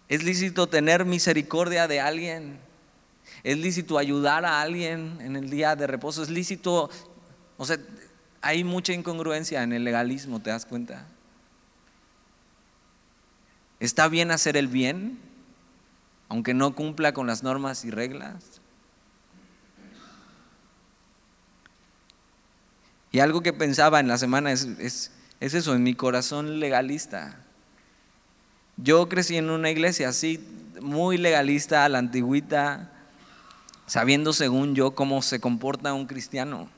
es 0.09 0.23
lícito 0.23 0.69
tener 0.69 1.05
misericordia 1.05 1.87
de 1.87 2.01
alguien. 2.01 2.59
Es 3.43 3.59
lícito 3.59 3.99
ayudar 3.99 4.45
a 4.45 4.63
alguien 4.63 5.19
en 5.21 5.37
el 5.37 5.51
día 5.51 5.77
de 5.77 5.87
reposo. 5.87 6.23
Es 6.23 6.31
lícito, 6.31 6.91
o 7.57 7.67
sea, 7.67 7.79
hay 8.41 8.65
mucha 8.65 8.93
incongruencia 8.93 9.63
en 9.63 9.73
el 9.73 9.85
legalismo, 9.85 10.41
¿te 10.41 10.51
das 10.51 10.65
cuenta? 10.65 11.07
¿Está 13.81 14.09
bien 14.09 14.31
hacer 14.31 14.57
el 14.57 14.69
bien, 14.69 15.19
aunque 16.29 16.55
no 16.55 16.75
cumpla 16.75 17.13
con 17.13 17.27
las 17.27 17.43
normas 17.43 17.85
y 17.85 17.91
reglas? 17.91 18.61
Y 23.13 23.21
algo 23.21 23.43
que 23.43 23.53
pensaba 23.53 24.01
en 24.01 24.09
la 24.09 24.19
semana 24.19 24.53
es, 24.53 24.65
es, 24.79 25.13
es 25.41 25.55
eso, 25.55 25.75
en 25.75 25.83
mi 25.83 25.95
corazón 25.95 26.61
legalista. 26.61 27.45
Yo 28.81 29.09
crecí 29.09 29.37
en 29.37 29.51
una 29.51 29.71
iglesia 29.71 30.09
así, 30.09 30.39
muy 30.81 31.19
legalista, 31.19 31.85
a 31.85 31.89
la 31.89 31.99
antigüita, 31.99 32.93
sabiendo 33.87 34.33
según 34.33 34.77
yo 34.77 34.93
cómo 34.93 35.21
se 35.21 35.41
comporta 35.41 35.93
un 35.95 36.07
cristiano. 36.07 36.69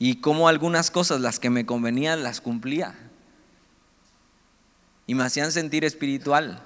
Y 0.00 0.16
cómo 0.16 0.48
algunas 0.48 0.90
cosas, 0.90 1.20
las 1.20 1.38
que 1.38 1.48
me 1.48 1.64
convenían, 1.64 2.24
las 2.24 2.40
cumplía. 2.40 2.94
Y 5.06 5.14
me 5.14 5.22
hacían 5.22 5.52
sentir 5.52 5.84
espiritual. 5.84 6.60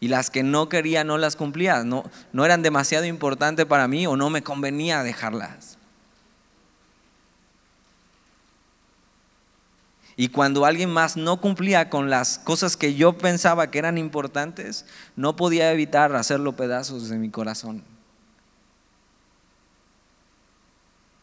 Y 0.00 0.08
las 0.08 0.28
que 0.28 0.42
no 0.42 0.68
quería 0.68 1.04
no 1.04 1.16
las 1.16 1.36
cumplía. 1.36 1.84
No, 1.84 2.04
no 2.34 2.44
eran 2.44 2.62
demasiado 2.62 3.06
importantes 3.06 3.64
para 3.64 3.88
mí 3.88 4.06
o 4.06 4.14
no 4.14 4.28
me 4.28 4.42
convenía 4.42 5.02
dejarlas. 5.02 5.77
Y 10.20 10.30
cuando 10.30 10.64
alguien 10.64 10.90
más 10.90 11.16
no 11.16 11.40
cumplía 11.40 11.88
con 11.90 12.10
las 12.10 12.40
cosas 12.40 12.76
que 12.76 12.96
yo 12.96 13.16
pensaba 13.16 13.70
que 13.70 13.78
eran 13.78 13.96
importantes, 13.98 14.84
no 15.14 15.36
podía 15.36 15.70
evitar 15.70 16.12
hacerlo 16.16 16.56
pedazos 16.56 17.08
de 17.08 17.18
mi 17.18 17.30
corazón. 17.30 17.84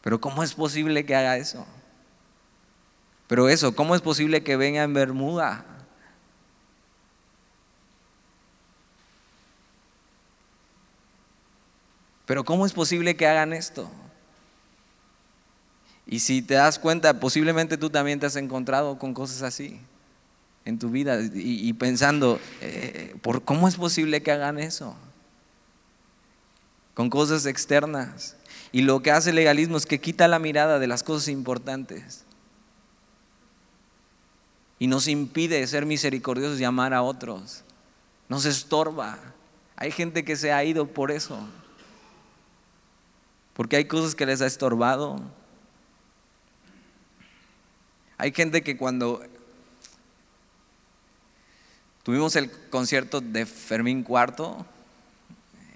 Pero 0.00 0.18
¿cómo 0.18 0.42
es 0.42 0.54
posible 0.54 1.04
que 1.04 1.14
haga 1.14 1.36
eso? 1.36 1.66
Pero 3.26 3.50
eso, 3.50 3.76
¿cómo 3.76 3.94
es 3.94 4.00
posible 4.00 4.42
que 4.42 4.56
venga 4.56 4.82
en 4.82 4.94
Bermuda? 4.94 5.66
Pero 12.24 12.44
¿cómo 12.46 12.64
es 12.64 12.72
posible 12.72 13.14
que 13.14 13.26
hagan 13.26 13.52
esto? 13.52 13.90
Y 16.06 16.20
si 16.20 16.40
te 16.40 16.54
das 16.54 16.78
cuenta, 16.78 17.18
posiblemente 17.18 17.76
tú 17.76 17.90
también 17.90 18.20
te 18.20 18.26
has 18.26 18.36
encontrado 18.36 18.98
con 18.98 19.12
cosas 19.12 19.42
así 19.42 19.80
en 20.64 20.78
tu 20.78 20.90
vida 20.90 21.18
y, 21.34 21.72
pensando, 21.74 22.40
eh, 22.60 23.14
¿por 23.22 23.42
cómo 23.42 23.68
es 23.68 23.76
posible 23.76 24.22
que 24.22 24.32
hagan 24.32 24.58
eso? 24.58 24.96
Con 26.94 27.10
cosas 27.10 27.46
externas. 27.46 28.36
Y 28.72 28.82
lo 28.82 29.02
que 29.02 29.10
hace 29.10 29.30
el 29.30 29.36
legalismo 29.36 29.76
es 29.76 29.86
que 29.86 30.00
quita 30.00 30.28
la 30.28 30.38
mirada 30.38 30.78
de 30.78 30.86
las 30.86 31.02
cosas 31.02 31.28
importantes 31.28 32.26
y 34.78 34.86
nos 34.86 35.08
impide 35.08 35.66
ser 35.66 35.86
misericordiosos 35.86 36.60
y 36.60 36.64
amar 36.64 36.92
a 36.92 37.02
otros. 37.02 37.62
Nos 38.28 38.44
estorba. 38.44 39.18
Hay 39.76 39.90
gente 39.90 40.24
que 40.24 40.36
se 40.36 40.52
ha 40.52 40.62
ido 40.64 40.86
por 40.86 41.10
eso. 41.10 41.38
Porque 43.54 43.76
hay 43.76 43.86
cosas 43.86 44.14
que 44.14 44.26
les 44.26 44.42
ha 44.42 44.46
estorbado. 44.46 45.20
Hay 48.18 48.32
gente 48.32 48.62
que 48.62 48.76
cuando 48.76 49.22
tuvimos 52.02 52.36
el 52.36 52.50
concierto 52.70 53.20
de 53.20 53.46
Fermín 53.46 54.02
Cuarto, 54.02 54.64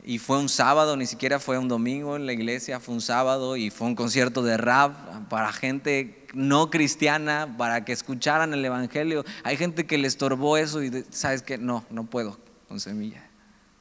y 0.02 0.18
fue 0.18 0.38
un 0.38 0.48
sábado, 0.48 0.96
ni 0.96 1.06
siquiera 1.06 1.38
fue 1.38 1.58
un 1.58 1.68
domingo 1.68 2.16
en 2.16 2.26
la 2.26 2.32
iglesia, 2.32 2.80
fue 2.80 2.94
un 2.94 3.00
sábado 3.00 3.56
y 3.56 3.70
fue 3.70 3.86
un 3.86 3.94
concierto 3.94 4.42
de 4.42 4.56
rap 4.56 5.28
para 5.28 5.52
gente 5.52 6.26
no 6.32 6.70
cristiana, 6.70 7.54
para 7.58 7.84
que 7.84 7.92
escucharan 7.92 8.54
el 8.54 8.64
Evangelio. 8.64 9.24
Hay 9.42 9.56
gente 9.56 9.86
que 9.86 9.98
le 9.98 10.08
estorbó 10.08 10.56
eso 10.56 10.82
y 10.82 11.04
sabes 11.10 11.42
que 11.42 11.58
no, 11.58 11.84
no 11.90 12.04
puedo 12.04 12.38
con 12.68 12.80
semilla, 12.80 13.28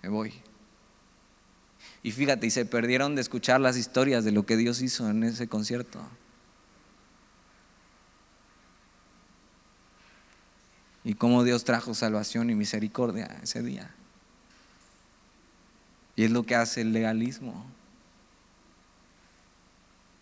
me 0.01 0.09
voy. 0.09 0.33
Y 2.03 2.11
fíjate, 2.11 2.47
y 2.47 2.51
se 2.51 2.65
perdieron 2.65 3.15
de 3.15 3.21
escuchar 3.21 3.59
las 3.59 3.77
historias 3.77 4.23
de 4.23 4.31
lo 4.31 4.45
que 4.45 4.57
Dios 4.57 4.81
hizo 4.81 5.09
en 5.09 5.23
ese 5.23 5.47
concierto. 5.47 6.01
Y 11.03 11.13
cómo 11.13 11.43
Dios 11.43 11.63
trajo 11.63 11.93
salvación 11.93 12.49
y 12.49 12.55
misericordia 12.55 13.39
ese 13.41 13.63
día. 13.63 13.91
Y 16.15 16.25
es 16.25 16.31
lo 16.31 16.43
que 16.43 16.55
hace 16.55 16.81
el 16.81 16.91
legalismo. 16.91 17.65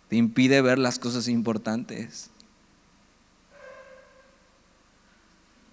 Te 0.10 0.16
impide 0.16 0.62
ver 0.62 0.78
las 0.78 1.00
cosas 1.00 1.28
importantes. 1.28 2.30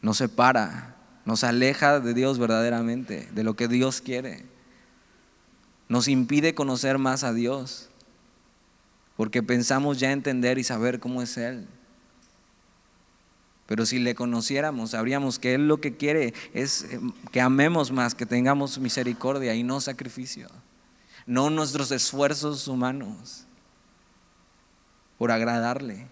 Nos 0.00 0.18
separa, 0.18 0.96
nos 1.24 1.44
aleja 1.44 2.00
de 2.00 2.14
Dios 2.14 2.38
verdaderamente, 2.38 3.28
de 3.32 3.44
lo 3.44 3.54
que 3.54 3.68
Dios 3.68 4.00
quiere. 4.00 4.44
Nos 5.88 6.08
impide 6.08 6.54
conocer 6.54 6.98
más 6.98 7.24
a 7.24 7.32
Dios, 7.32 7.88
porque 9.16 9.42
pensamos 9.42 10.00
ya 10.00 10.12
entender 10.12 10.58
y 10.58 10.64
saber 10.64 11.00
cómo 11.00 11.22
es 11.22 11.36
Él. 11.36 11.66
Pero 13.66 13.86
si 13.86 13.98
le 13.98 14.14
conociéramos, 14.14 14.90
sabríamos 14.90 15.38
que 15.38 15.54
Él 15.54 15.68
lo 15.68 15.80
que 15.80 15.96
quiere 15.96 16.34
es 16.52 16.84
eh, 16.84 17.00
que 17.32 17.40
amemos 17.40 17.92
más, 17.92 18.14
que 18.14 18.26
tengamos 18.26 18.78
misericordia 18.78 19.54
y 19.54 19.62
no 19.62 19.80
sacrificio, 19.80 20.48
no 21.26 21.48
nuestros 21.48 21.90
esfuerzos 21.90 22.68
humanos 22.68 23.46
por 25.16 25.30
agradarle. 25.30 26.08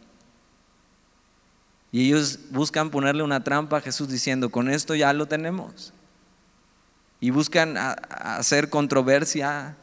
Y 1.91 2.07
ellos 2.07 2.39
buscan 2.51 2.89
ponerle 2.89 3.23
una 3.23 3.45
trampa 3.45 3.77
a 3.77 3.81
Jesús 3.83 4.09
diciendo, 4.09 4.51
con 4.51 4.71
esto 4.71 4.95
ya 4.95 5.13
lo 5.13 5.27
tenemos. 5.27 5.93
Y 7.21 7.31
buscan 7.31 7.77
hacer 7.77 8.71
controversia 8.71 9.77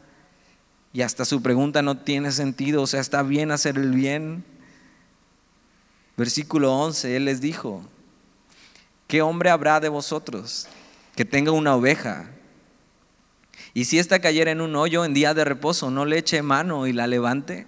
y 0.91 1.03
hasta 1.03 1.23
su 1.23 1.43
pregunta 1.43 1.83
no 1.83 1.97
tiene 1.97 2.31
sentido, 2.31 2.81
o 2.81 2.87
sea, 2.87 2.99
está 2.99 3.21
bien 3.21 3.51
hacer 3.51 3.77
el 3.77 3.91
bien, 3.91 4.43
Versículo 6.19 6.73
11, 6.73 7.15
Él 7.15 7.23
les 7.23 7.39
dijo, 7.39 7.81
¿qué 9.07 9.21
hombre 9.21 9.51
habrá 9.51 9.79
de 9.79 9.87
vosotros 9.87 10.67
que 11.15 11.23
tenga 11.23 11.53
una 11.53 11.73
oveja? 11.77 12.29
Y 13.73 13.85
si 13.85 13.99
ésta 13.99 14.19
cayera 14.19 14.51
en 14.51 14.59
un 14.59 14.75
hoyo 14.75 15.05
en 15.05 15.13
día 15.13 15.33
de 15.33 15.45
reposo, 15.45 15.89
no 15.89 16.03
le 16.03 16.17
eche 16.17 16.41
mano 16.41 16.87
y 16.87 16.91
la 16.91 17.07
levante. 17.07 17.67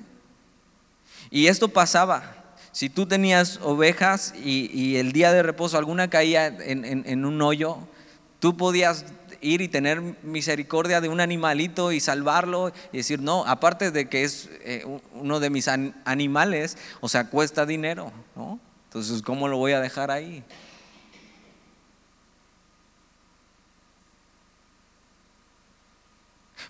Y 1.29 1.47
esto 1.47 1.69
pasaba. 1.69 2.53
Si 2.73 2.89
tú 2.89 3.05
tenías 3.05 3.57
ovejas 3.63 4.33
y, 4.35 4.97
el 4.97 5.13
día 5.13 5.31
de 5.31 5.43
reposo 5.43 5.77
alguna 5.77 6.09
caía 6.09 6.47
en 6.47 7.23
un 7.23 7.41
hoyo, 7.41 7.77
tú 8.41 8.57
podías 8.57 9.05
ir 9.41 9.61
y 9.61 9.67
tener 9.67 10.01
misericordia 10.23 11.01
de 11.01 11.09
un 11.09 11.19
animalito 11.19 11.91
y 11.91 11.99
salvarlo 11.99 12.71
y 12.91 12.97
decir, 12.97 13.21
no, 13.21 13.45
aparte 13.45 13.91
de 13.91 14.07
que 14.07 14.23
es 14.23 14.49
eh, 14.61 14.85
uno 15.13 15.39
de 15.39 15.49
mis 15.49 15.67
animales, 15.67 16.77
o 17.01 17.09
sea, 17.09 17.29
cuesta 17.29 17.65
dinero, 17.65 18.11
¿no? 18.35 18.59
Entonces, 18.85 19.21
¿cómo 19.21 19.47
lo 19.47 19.57
voy 19.57 19.71
a 19.71 19.79
dejar 19.79 20.11
ahí? 20.11 20.43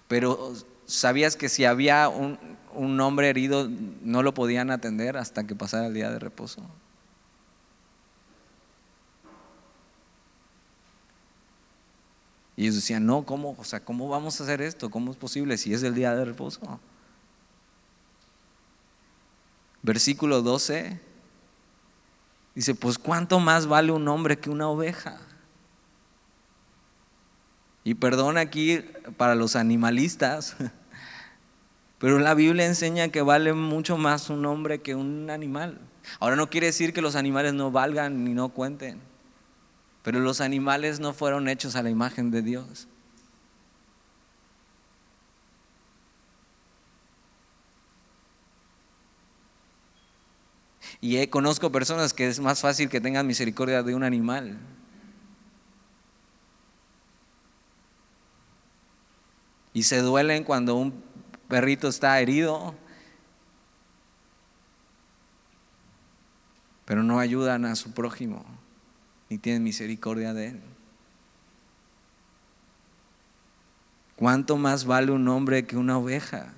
Pero 0.08 0.54
¿sabías 0.86 1.36
que 1.36 1.50
si 1.50 1.66
había 1.66 2.10
un, 2.10 2.38
un 2.74 3.00
hombre 3.00 3.30
herido 3.30 3.70
no 4.02 4.24
lo 4.24 4.34
podían 4.34 4.72
atender 4.72 5.18
hasta 5.18 5.48
que 5.48 5.56
pasara 5.56 5.88
el 5.88 5.94
día 5.94 6.12
de 6.12 6.20
reposo? 6.20 6.62
Y 12.62 12.66
ellos 12.66 12.76
decían, 12.76 13.08
no, 13.08 13.24
¿cómo? 13.24 13.56
O 13.58 13.64
sea, 13.64 13.80
¿cómo 13.80 14.08
vamos 14.08 14.40
a 14.40 14.44
hacer 14.44 14.62
esto? 14.62 14.92
¿Cómo 14.92 15.10
es 15.10 15.18
posible 15.18 15.58
si 15.58 15.74
es 15.74 15.82
el 15.82 15.96
día 15.96 16.14
de 16.14 16.26
reposo? 16.26 16.80
Versículo 19.82 20.44
12 20.44 21.00
dice, 22.54 22.76
pues 22.76 23.00
¿cuánto 23.00 23.40
más 23.40 23.66
vale 23.66 23.92
un 23.92 24.08
hombre 24.08 24.38
que 24.38 24.52
una 24.52 24.70
oveja? 24.70 25.18
Y 27.84 27.96
perdón 27.96 28.38
aquí 28.38 28.86
para 29.18 29.34
los 29.34 29.56
animalistas, 29.56 30.56
pero 31.98 32.20
la 32.20 32.36
Biblia 32.36 32.68
enseña 32.68 33.10
que 33.10 33.24
vale 33.24 33.54
mucho 33.54 33.98
más 33.98 34.30
un 34.30 34.46
hombre 34.46 34.82
que 34.82 34.94
un 34.94 35.32
animal. 35.32 35.80
Ahora 36.20 36.36
no 36.36 36.52
quiere 36.52 36.68
decir 36.68 36.94
que 36.94 37.02
los 37.02 37.16
animales 37.16 37.56
no 37.56 37.72
valgan 37.72 38.24
ni 38.24 38.36
no 38.36 38.50
cuenten. 38.50 39.02
Pero 40.04 40.20
los 40.20 40.42
animales 40.42 41.00
no 41.00 41.14
fueron 41.14 41.48
hechos 41.48 41.76
a 41.76 41.84
la 41.84 41.90
imagen 41.90 42.32
de 42.32 42.42
Dios. 42.42 42.88
Y 51.00 51.26
conozco 51.28 51.72
personas 51.72 52.14
que 52.14 52.28
es 52.28 52.40
más 52.40 52.62
fácil 52.62 52.90
que 52.90 53.02
tengan 53.02 53.26
misericordia 53.26 53.82
de 53.82 53.96
un 53.96 54.04
animal. 54.04 54.58
Y 59.74 59.84
se 59.84 60.00
duelen 60.00 60.44
cuando 60.44 60.76
un 60.76 61.04
perrito 61.48 61.88
está 61.88 62.20
herido, 62.20 62.76
pero 66.86 67.04
no 67.04 67.20
ayudan 67.20 67.66
a 67.66 67.76
su 67.76 67.94
prójimo 67.94 68.61
ni 69.32 69.38
tienen 69.38 69.64
misericordia 69.64 70.34
de 70.34 70.48
él. 70.48 70.62
¿Cuánto 74.18 74.58
más 74.58 74.84
vale 74.84 75.14
un 75.14 75.26
hombre 75.30 75.66
que 75.66 75.78
una 75.78 75.98
oveja? 75.98 76.54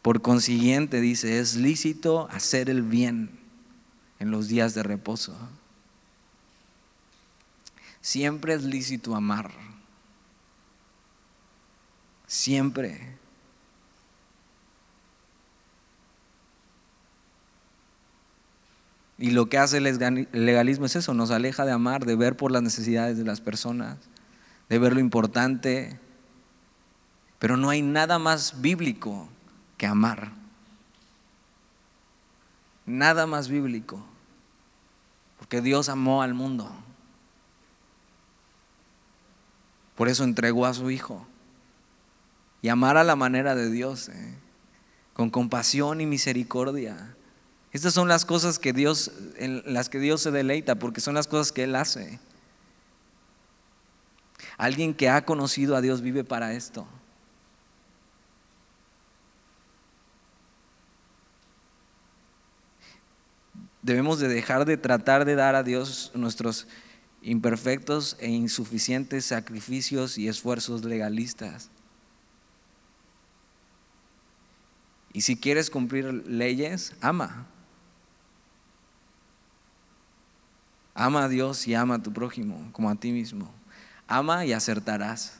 Por 0.00 0.22
consiguiente, 0.22 1.00
dice, 1.00 1.40
es 1.40 1.56
lícito 1.56 2.28
hacer 2.30 2.70
el 2.70 2.82
bien 2.82 3.36
en 4.20 4.30
los 4.30 4.46
días 4.46 4.74
de 4.74 4.84
reposo. 4.84 5.36
Siempre 8.00 8.54
es 8.54 8.62
lícito 8.62 9.16
amar. 9.16 9.50
Siempre. 12.28 13.18
Y 19.18 19.32
lo 19.32 19.48
que 19.48 19.58
hace 19.58 19.78
el 19.78 20.28
legalismo 20.32 20.86
es 20.86 20.94
eso, 20.94 21.12
nos 21.12 21.32
aleja 21.32 21.64
de 21.64 21.72
amar, 21.72 22.06
de 22.06 22.14
ver 22.14 22.36
por 22.36 22.52
las 22.52 22.62
necesidades 22.62 23.18
de 23.18 23.24
las 23.24 23.40
personas, 23.40 23.98
de 24.68 24.78
ver 24.78 24.92
lo 24.92 25.00
importante. 25.00 25.98
Pero 27.40 27.56
no 27.56 27.68
hay 27.68 27.82
nada 27.82 28.20
más 28.20 28.60
bíblico 28.60 29.28
que 29.76 29.86
amar. 29.86 30.30
Nada 32.86 33.26
más 33.26 33.48
bíblico. 33.48 34.04
Porque 35.38 35.60
Dios 35.60 35.88
amó 35.88 36.22
al 36.22 36.34
mundo. 36.34 36.70
Por 39.96 40.08
eso 40.08 40.22
entregó 40.22 40.64
a 40.64 40.74
su 40.74 40.92
Hijo. 40.92 41.26
Y 42.62 42.68
amar 42.68 42.96
a 42.96 43.04
la 43.04 43.16
manera 43.16 43.56
de 43.56 43.68
Dios, 43.70 44.08
¿eh? 44.10 44.34
con 45.12 45.30
compasión 45.30 46.00
y 46.00 46.06
misericordia. 46.06 47.16
Estas 47.72 47.92
son 47.92 48.08
las 48.08 48.24
cosas 48.24 48.58
que 48.58 48.72
Dios, 48.72 49.10
en 49.36 49.62
las 49.66 49.88
que 49.88 49.98
Dios 49.98 50.22
se 50.22 50.30
deleita, 50.30 50.76
porque 50.76 51.00
son 51.00 51.14
las 51.14 51.26
cosas 51.26 51.52
que 51.52 51.64
Él 51.64 51.76
hace. 51.76 52.18
Alguien 54.56 54.94
que 54.94 55.08
ha 55.08 55.24
conocido 55.24 55.76
a 55.76 55.80
Dios 55.80 56.00
vive 56.00 56.24
para 56.24 56.54
esto. 56.54 56.86
Debemos 63.82 64.18
de 64.18 64.28
dejar 64.28 64.64
de 64.64 64.76
tratar 64.76 65.24
de 65.24 65.34
dar 65.34 65.54
a 65.54 65.62
Dios 65.62 66.10
nuestros 66.14 66.66
imperfectos 67.22 68.16
e 68.20 68.28
insuficientes 68.28 69.26
sacrificios 69.26 70.18
y 70.18 70.28
esfuerzos 70.28 70.84
legalistas. 70.84 71.70
Y 75.12 75.22
si 75.22 75.36
quieres 75.36 75.70
cumplir 75.70 76.04
leyes, 76.26 76.94
ama. 77.00 77.46
Ama 81.00 81.22
a 81.22 81.28
Dios 81.28 81.68
y 81.68 81.76
ama 81.76 81.94
a 81.94 82.02
tu 82.02 82.12
prójimo 82.12 82.70
como 82.72 82.90
a 82.90 82.96
ti 82.96 83.12
mismo. 83.12 83.48
Ama 84.08 84.44
y 84.44 84.52
acertarás. 84.52 85.38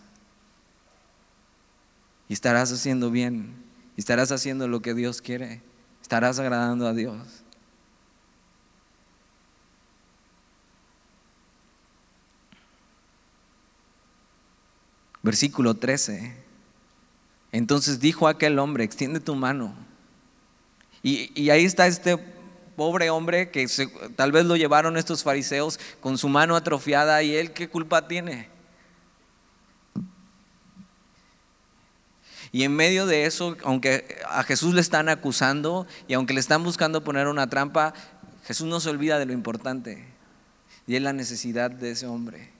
Y 2.28 2.32
estarás 2.32 2.70
haciendo 2.70 3.10
bien. 3.10 3.56
Y 3.96 4.00
estarás 4.00 4.30
haciendo 4.30 4.68
lo 4.68 4.82
que 4.82 4.94
Dios 4.94 5.20
quiere. 5.20 5.60
Estarás 6.00 6.38
agradando 6.38 6.86
a 6.86 6.94
Dios. 6.94 7.42
Versículo 15.24 15.74
13. 15.74 16.36
Entonces 17.50 17.98
dijo 17.98 18.28
aquel 18.28 18.60
hombre, 18.60 18.84
extiende 18.84 19.18
tu 19.18 19.34
mano. 19.34 19.74
Y, 21.02 21.50
ahí 21.50 21.64
está 21.64 21.88
este 21.88 22.37
pobre 22.78 23.10
hombre 23.10 23.50
que 23.50 23.66
tal 24.14 24.30
vez 24.30 24.46
lo 24.46 24.56
llevaron 24.56 24.96
estos 24.96 25.24
fariseos 25.24 25.80
con 26.00 26.16
su 26.16 26.28
mano 26.28 26.54
atrofiada 26.54 27.24
y 27.24 27.34
él 27.34 27.52
qué 27.52 27.68
culpa 27.68 28.06
tiene. 28.06 28.48
Y 32.52 32.62
en 32.62 32.74
medio 32.74 33.04
de 33.06 33.26
eso, 33.26 33.56
aunque 33.64 34.22
a 34.28 34.44
Jesús 34.44 34.74
le 34.74 34.80
están 34.80 35.08
acusando 35.08 35.88
y 36.06 36.14
aunque 36.14 36.34
le 36.34 36.40
están 36.40 36.62
buscando 36.62 37.02
poner 37.02 37.26
una 37.26 37.50
trampa, 37.50 37.94
Jesús 38.44 38.68
no 38.68 38.78
se 38.78 38.90
olvida 38.90 39.18
de 39.18 39.26
lo 39.26 39.32
importante 39.32 40.06
y 40.86 40.94
es 40.94 41.02
la 41.02 41.12
necesidad 41.12 41.72
de 41.72 41.90
ese 41.90 42.06
hombre. 42.06 42.52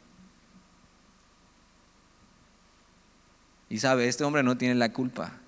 Y 3.70 3.78
sabe, 3.78 4.08
este 4.08 4.24
hombre 4.24 4.42
no 4.42 4.58
tiene 4.58 4.74
la 4.74 4.92
culpa. 4.92 5.38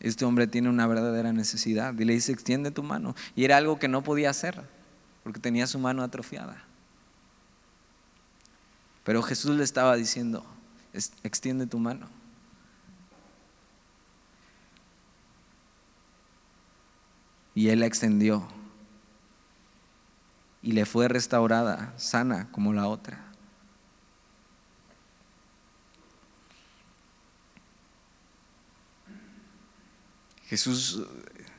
Este 0.00 0.24
hombre 0.24 0.46
tiene 0.46 0.68
una 0.68 0.86
verdadera 0.86 1.32
necesidad 1.32 1.92
y 1.98 2.04
le 2.04 2.14
dice, 2.14 2.32
extiende 2.32 2.70
tu 2.70 2.82
mano. 2.82 3.14
Y 3.34 3.44
era 3.44 3.56
algo 3.56 3.78
que 3.78 3.88
no 3.88 4.02
podía 4.02 4.30
hacer, 4.30 4.62
porque 5.24 5.40
tenía 5.40 5.66
su 5.66 5.78
mano 5.78 6.02
atrofiada. 6.02 6.64
Pero 9.04 9.22
Jesús 9.22 9.56
le 9.56 9.64
estaba 9.64 9.96
diciendo, 9.96 10.44
extiende 11.22 11.66
tu 11.66 11.78
mano. 11.78 12.08
Y 17.54 17.70
él 17.70 17.80
la 17.80 17.86
extendió. 17.86 18.46
Y 20.62 20.72
le 20.72 20.84
fue 20.86 21.08
restaurada, 21.08 21.92
sana 21.96 22.48
como 22.52 22.72
la 22.72 22.86
otra. 22.86 23.27
Jesús, 30.48 31.02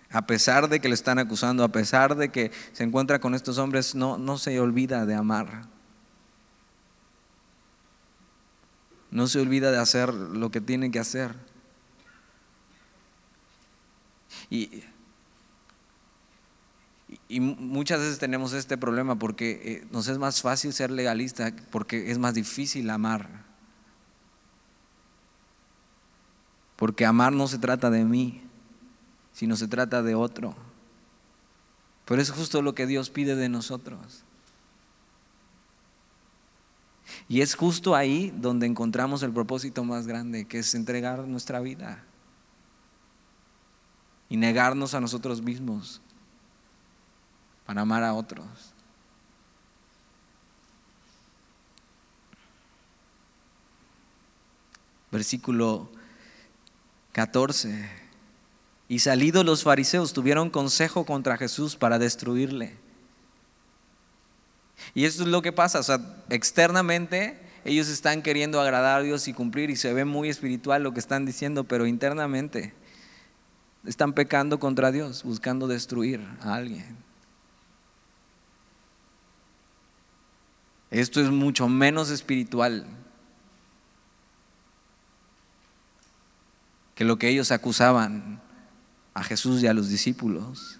a 0.09 0.25
pesar 0.25 0.67
de 0.67 0.79
que 0.79 0.87
le 0.87 0.95
están 0.95 1.19
acusando, 1.19 1.63
a 1.63 1.71
pesar 1.71 2.15
de 2.15 2.29
que 2.29 2.51
se 2.73 2.83
encuentra 2.83 3.19
con 3.19 3.35
estos 3.35 3.59
hombres, 3.59 3.93
no, 3.93 4.17
no 4.17 4.39
se 4.39 4.59
olvida 4.59 5.05
de 5.05 5.13
amar. 5.13 5.67
No 9.11 9.27
se 9.27 9.39
olvida 9.39 9.71
de 9.71 9.77
hacer 9.77 10.11
lo 10.11 10.49
que 10.49 10.59
tiene 10.59 10.89
que 10.89 10.97
hacer. 10.97 11.35
Y, 14.49 14.83
y 17.27 17.39
muchas 17.39 17.99
veces 17.99 18.17
tenemos 18.17 18.53
este 18.53 18.75
problema 18.75 19.17
porque 19.19 19.61
eh, 19.63 19.87
nos 19.91 20.07
es 20.07 20.17
más 20.17 20.41
fácil 20.41 20.73
ser 20.73 20.89
legalista 20.89 21.53
porque 21.69 22.09
es 22.09 22.17
más 22.17 22.33
difícil 22.33 22.89
amar. 22.89 23.45
Porque 26.75 27.05
amar 27.05 27.33
no 27.33 27.47
se 27.47 27.59
trata 27.59 27.91
de 27.91 28.05
mí, 28.05 28.48
sino 29.33 29.55
se 29.55 29.67
trata 29.67 30.01
de 30.01 30.15
otro. 30.15 30.55
Pero 32.05 32.21
es 32.21 32.31
justo 32.31 32.61
lo 32.61 32.73
que 32.73 32.87
Dios 32.87 33.09
pide 33.09 33.35
de 33.35 33.49
nosotros. 33.49 34.23
Y 37.27 37.41
es 37.41 37.55
justo 37.55 37.95
ahí 37.95 38.33
donde 38.35 38.65
encontramos 38.65 39.23
el 39.23 39.31
propósito 39.31 39.83
más 39.83 40.07
grande, 40.07 40.45
que 40.45 40.59
es 40.59 40.73
entregar 40.75 41.27
nuestra 41.27 41.59
vida 41.59 42.03
y 44.29 44.37
negarnos 44.37 44.93
a 44.93 44.99
nosotros 44.99 45.41
mismos 45.41 46.01
para 47.65 47.81
amar 47.81 48.03
a 48.03 48.13
otros. 48.13 48.47
Versículo 55.11 55.89
14. 57.11 57.98
Y 58.89 58.99
salidos 58.99 59.45
los 59.45 59.63
fariseos 59.63 60.11
tuvieron 60.13 60.49
consejo 60.49 61.05
contra 61.05 61.37
Jesús 61.37 61.75
para 61.75 61.99
destruirle. 61.99 62.75
Y 64.95 65.05
esto 65.05 65.23
es 65.23 65.29
lo 65.29 65.41
que 65.41 65.51
pasa, 65.51 65.79
o 65.79 65.83
sea, 65.83 65.99
externamente 66.29 67.39
ellos 67.65 67.87
están 67.87 68.23
queriendo 68.23 68.59
agradar 68.59 68.99
a 68.99 69.03
Dios 69.03 69.27
y 69.27 69.33
cumplir 69.33 69.69
y 69.69 69.75
se 69.75 69.93
ve 69.93 70.05
muy 70.05 70.29
espiritual 70.29 70.81
lo 70.81 70.93
que 70.93 70.99
están 70.99 71.25
diciendo, 71.25 71.65
pero 71.65 71.85
internamente 71.85 72.73
están 73.85 74.13
pecando 74.13 74.59
contra 74.59 74.91
Dios, 74.91 75.23
buscando 75.23 75.67
destruir 75.67 76.25
a 76.41 76.55
alguien. 76.55 76.97
Esto 80.89 81.21
es 81.21 81.29
mucho 81.29 81.67
menos 81.67 82.09
espiritual 82.09 82.87
que 86.95 87.03
lo 87.03 87.19
que 87.19 87.29
ellos 87.29 87.51
acusaban 87.51 88.41
a 89.19 89.23
Jesús 89.23 89.61
y 89.61 89.67
a 89.67 89.73
los 89.73 89.89
discípulos. 89.89 90.79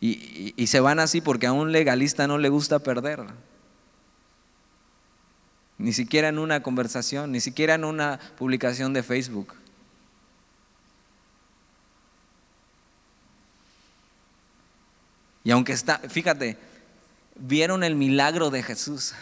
Y, 0.00 0.66
se 0.66 0.78
van 0.78 1.00
así 1.00 1.20
porque 1.20 1.46
a 1.46 1.52
un 1.52 1.72
legalista 1.72 2.28
no 2.28 2.38
le 2.38 2.48
gusta 2.48 2.78
perder. 2.78 3.24
Ni 5.78 5.92
siquiera 5.92 6.28
en 6.28 6.38
una 6.38 6.62
conversación, 6.62 7.32
ni 7.32 7.40
siquiera 7.40 7.74
en 7.74 7.84
una 7.84 8.20
publicación 8.38 8.92
de 8.92 9.02
Facebook. 9.02 9.54
Y 15.42 15.50
aunque 15.50 15.72
está, 15.72 15.98
fíjate, 15.98 16.58
vieron 17.34 17.82
el 17.82 17.96
milagro 17.96 18.50
de 18.50 18.62
Jesús. 18.62 19.14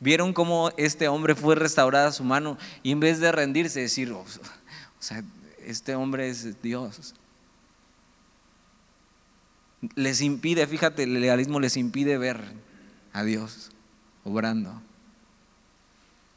Vieron 0.00 0.32
cómo 0.32 0.70
este 0.76 1.08
hombre 1.08 1.34
fue 1.34 1.54
restaurada 1.54 2.12
su 2.12 2.22
mano 2.22 2.56
y 2.82 2.92
en 2.92 3.00
vez 3.00 3.18
de 3.18 3.32
rendirse, 3.32 3.80
decir, 3.80 4.12
oh, 4.12 4.20
o 4.20 5.02
sea, 5.02 5.24
este 5.64 5.94
hombre 5.94 6.28
es 6.28 6.62
Dios. 6.62 7.14
Les 9.94 10.20
impide, 10.20 10.66
fíjate, 10.66 11.02
el 11.04 11.14
legalismo 11.14 11.60
les 11.60 11.76
impide 11.76 12.18
ver 12.18 12.42
a 13.12 13.24
Dios 13.24 13.70
obrando. 14.24 14.80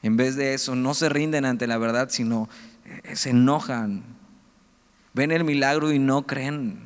En 0.04 0.18
vez 0.18 0.36
de 0.36 0.54
eso, 0.54 0.76
no 0.76 0.94
se 0.94 1.10
rinden 1.10 1.46
ante 1.46 1.68
la 1.68 1.78
verdad, 1.78 2.10
sino 2.10 2.50
eh, 2.86 3.16
se 3.16 3.30
enojan. 3.30 4.04
Ven 5.14 5.32
el 5.32 5.44
milagro 5.44 5.92
y 5.92 6.00
no 6.00 6.26
creen. 6.26 6.80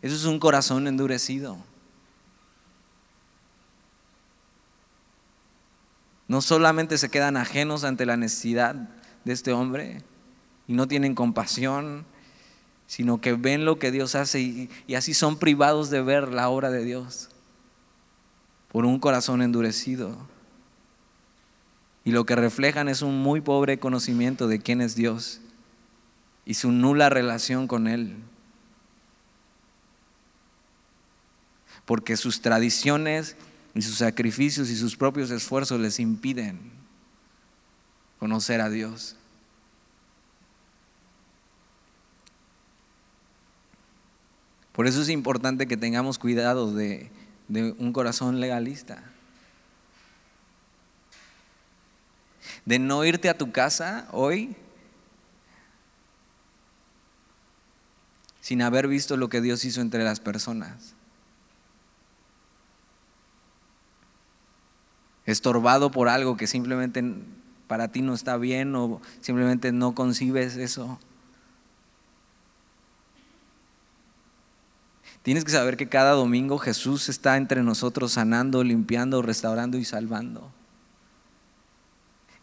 Eso 0.00 0.16
es 0.16 0.24
un 0.24 0.38
corazón 0.38 0.86
endurecido. 0.86 1.58
No 6.30 6.40
solamente 6.42 6.96
se 6.96 7.08
quedan 7.08 7.36
ajenos 7.36 7.82
ante 7.82 8.06
la 8.06 8.16
necesidad 8.16 8.76
de 9.24 9.32
este 9.32 9.52
hombre 9.52 10.04
y 10.68 10.74
no 10.74 10.86
tienen 10.86 11.16
compasión, 11.16 12.06
sino 12.86 13.20
que 13.20 13.32
ven 13.32 13.64
lo 13.64 13.80
que 13.80 13.90
Dios 13.90 14.14
hace 14.14 14.38
y, 14.38 14.70
y, 14.86 14.94
así 14.94 15.12
son 15.12 15.40
privados 15.40 15.90
de 15.90 16.02
ver 16.02 16.28
la 16.28 16.48
obra 16.48 16.70
de 16.70 16.84
Dios 16.84 17.30
por 18.70 18.86
un 18.86 19.00
corazón 19.00 19.42
endurecido. 19.42 20.16
Y 22.04 22.12
lo 22.12 22.24
que 22.24 22.36
reflejan 22.36 22.88
es 22.88 23.02
un 23.02 23.18
muy 23.18 23.40
pobre 23.40 23.80
conocimiento 23.80 24.46
de 24.46 24.60
quién 24.60 24.82
es 24.82 24.94
Dios 24.94 25.40
y 26.44 26.54
su 26.54 26.70
nula 26.70 27.08
relación 27.08 27.66
con 27.66 27.88
Él. 27.88 28.14
Porque 31.86 32.16
sus 32.16 32.40
tradiciones 32.40 33.36
y 33.74 33.82
sus 33.82 33.96
sacrificios 33.96 34.68
y 34.70 34.76
sus 34.76 34.96
propios 34.96 35.30
esfuerzos 35.30 35.80
les 35.80 36.00
impiden 36.00 36.58
conocer 38.18 38.60
a 38.60 38.68
Dios. 38.68 39.16
Por 44.72 44.86
eso 44.86 45.02
es 45.02 45.08
importante 45.08 45.66
que 45.66 45.76
tengamos 45.76 46.18
cuidado 46.18 46.72
de, 46.72 47.10
de 47.48 47.72
un 47.78 47.92
corazón 47.92 48.40
legalista. 48.40 49.02
De 52.64 52.78
no 52.78 53.04
irte 53.04 53.28
a 53.28 53.36
tu 53.36 53.52
casa 53.52 54.08
hoy 54.12 54.56
sin 58.40 58.62
haber 58.62 58.88
visto 58.88 59.16
lo 59.16 59.28
que 59.28 59.40
Dios 59.40 59.64
hizo 59.64 59.80
entre 59.80 60.02
las 60.02 60.18
personas. 60.18 60.94
Estorbado 65.30 65.90
por 65.90 66.08
algo 66.08 66.36
que 66.36 66.46
simplemente 66.46 67.04
para 67.68 67.88
ti 67.88 68.02
no 68.02 68.14
está 68.14 68.36
bien 68.36 68.74
o 68.74 69.00
simplemente 69.20 69.70
no 69.70 69.94
concibes 69.94 70.56
eso. 70.56 70.98
Tienes 75.22 75.44
que 75.44 75.52
saber 75.52 75.76
que 75.76 75.88
cada 75.88 76.12
domingo 76.12 76.58
Jesús 76.58 77.08
está 77.08 77.36
entre 77.36 77.62
nosotros 77.62 78.12
sanando, 78.12 78.64
limpiando, 78.64 79.22
restaurando 79.22 79.78
y 79.78 79.84
salvando. 79.84 80.50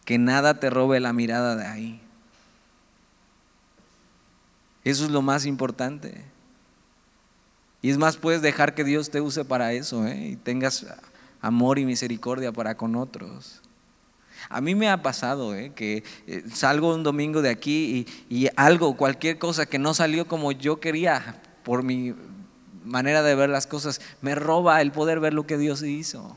Que 0.06 0.16
nada 0.16 0.58
te 0.58 0.70
robe 0.70 0.98
la 1.00 1.12
mirada 1.12 1.56
de 1.56 1.66
ahí. 1.66 2.00
Eso 4.84 5.04
es 5.04 5.10
lo 5.10 5.20
más 5.20 5.44
importante. 5.44 6.24
Y 7.82 7.90
es 7.90 7.98
más, 7.98 8.16
puedes 8.16 8.40
dejar 8.40 8.74
que 8.74 8.84
Dios 8.84 9.10
te 9.10 9.20
use 9.20 9.44
para 9.44 9.74
eso 9.74 10.06
¿eh? 10.06 10.28
y 10.28 10.36
tengas 10.36 10.86
amor 11.40 11.78
y 11.78 11.84
misericordia 11.84 12.52
para 12.52 12.76
con 12.76 12.96
otros. 12.96 13.62
A 14.48 14.60
mí 14.60 14.74
me 14.74 14.88
ha 14.88 15.02
pasado 15.02 15.54
¿eh? 15.54 15.72
que 15.74 16.04
eh, 16.26 16.44
salgo 16.52 16.94
un 16.94 17.02
domingo 17.02 17.42
de 17.42 17.50
aquí 17.50 18.06
y, 18.28 18.44
y, 18.44 18.48
algo, 18.56 18.96
cualquier 18.96 19.38
cosa 19.38 19.66
que 19.66 19.78
no 19.78 19.94
salió 19.94 20.28
como 20.28 20.52
yo 20.52 20.80
quería 20.80 21.42
por 21.64 21.82
mi 21.82 22.14
manera 22.84 23.22
de 23.22 23.34
ver 23.34 23.50
las 23.50 23.66
cosas, 23.66 24.00
me 24.22 24.34
roba 24.34 24.80
el 24.80 24.92
poder 24.92 25.20
ver 25.20 25.34
lo 25.34 25.46
que 25.46 25.58
Dios 25.58 25.82
hizo. 25.82 26.34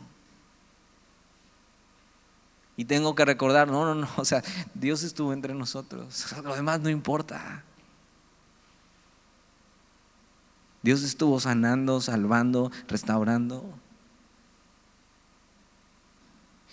Y 2.78 2.86
tengo 2.86 3.16
que 3.16 3.26
recordar, 3.26 3.68
no, 3.68 3.86
no, 3.86 3.96
no, 3.96 4.10
o 4.18 4.26
sea, 4.26 4.44
Dios 4.74 5.04
estuvo 5.04 5.34
entre 5.34 5.54
nosotros, 5.54 6.36
lo 6.44 6.56
demás 6.56 6.80
no 6.82 6.90
importa. 6.90 7.64
Dios 10.82 11.04
estuvo 11.04 11.40
sanando, 11.40 12.02
salvando, 12.02 12.72
restaurando. 12.88 13.64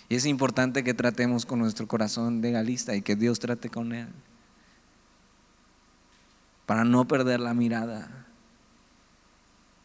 Y 0.07 0.15
es 0.15 0.25
importante 0.25 0.83
que 0.83 0.93
tratemos 0.93 1.45
con 1.45 1.59
nuestro 1.59 1.87
corazón 1.87 2.41
legalista 2.41 2.95
y 2.95 3.01
que 3.01 3.15
Dios 3.15 3.39
trate 3.39 3.69
con 3.69 3.93
él. 3.93 4.07
Para 6.65 6.83
no 6.83 7.07
perder 7.07 7.39
la 7.39 7.53
mirada. 7.53 8.25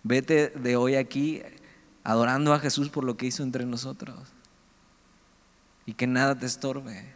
Vete 0.03 0.51
de 0.51 0.77
hoy 0.77 0.97
aquí 0.97 1.43
adorando 2.05 2.53
a 2.53 2.61
Jesús 2.61 2.91
por 2.91 3.05
lo 3.05 3.17
que 3.17 3.27
hizo 3.27 3.43
entre 3.43 3.67
nosotros. 3.67 4.19
Y 5.87 5.95
que 5.95 6.07
nada 6.07 6.39
te 6.39 6.47
estorbe. 6.47 7.15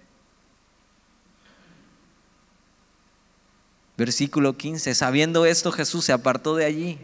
Versículo 3.98 4.56
15. 4.56 4.94
Sabiendo 4.94 5.44
esto, 5.44 5.72
Jesús 5.72 6.04
se 6.04 6.12
apartó 6.12 6.54
de 6.54 6.64
allí 6.64 6.98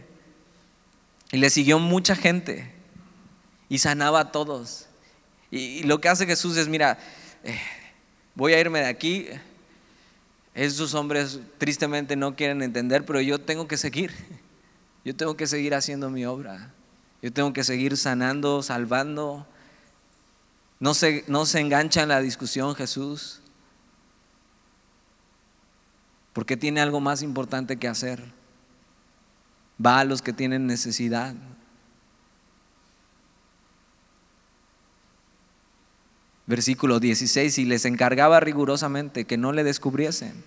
y 1.33 1.39
le 1.39 1.51
siguió 1.51 1.81
mucha 1.81 2.15
gente 2.15 2.73
y 3.69 3.79
sanaba 3.79 4.21
a 4.21 4.33
todos. 4.33 4.87
Y, 5.55 5.85
lo 5.85 6.01
que 6.01 6.09
hace 6.09 6.27
Jesús 6.27 6.57
es, 6.57 6.67
mira, 6.67 6.99
eh, 7.45 7.57
voy 8.35 8.55
a 8.55 8.61
irme 8.61 8.81
de 8.81 8.87
aquí. 8.87 9.29
Esos 10.53 10.95
hombres 10.95 11.39
tristemente 11.59 12.17
no 12.17 12.35
quieren 12.35 12.61
entender, 12.61 13.05
pero 13.05 13.21
yo 13.21 13.41
tengo 13.41 13.69
que 13.69 13.77
seguir. 13.77 14.13
Yo 15.05 15.15
tengo 15.15 15.37
que 15.37 15.47
seguir 15.47 15.75
haciendo 15.75 16.11
mi 16.11 16.25
obra. 16.25 16.73
Yo 17.23 17.33
tengo 17.33 17.53
que 17.53 17.63
seguir 17.63 17.97
sanando, 17.97 18.63
salvando. 18.63 19.47
No 20.81 20.93
se, 20.93 21.25
no 21.29 21.47
se 21.47 21.61
engancha 21.61 22.03
en 22.03 22.09
la 22.09 22.21
discusión 22.21 22.75
Jesús 22.75 23.41
porque 26.33 26.57
tiene 26.57 26.81
algo 26.81 27.01
más 27.01 27.23
importante 27.23 27.77
que 27.77 27.87
hacer. 27.87 28.25
Va 29.85 30.01
a 30.01 30.05
los 30.05 30.21
que 30.21 30.33
tienen 30.33 30.67
necesidad. 30.67 31.37
Versículo 36.47 37.01
16, 37.01 37.59
y 37.59 37.65
les 37.65 37.85
encargaba 37.85 38.41
rigurosamente 38.41 39.25
que 39.25 39.39
no 39.39 39.53
le 39.53 39.65
descubriesen, 39.65 40.45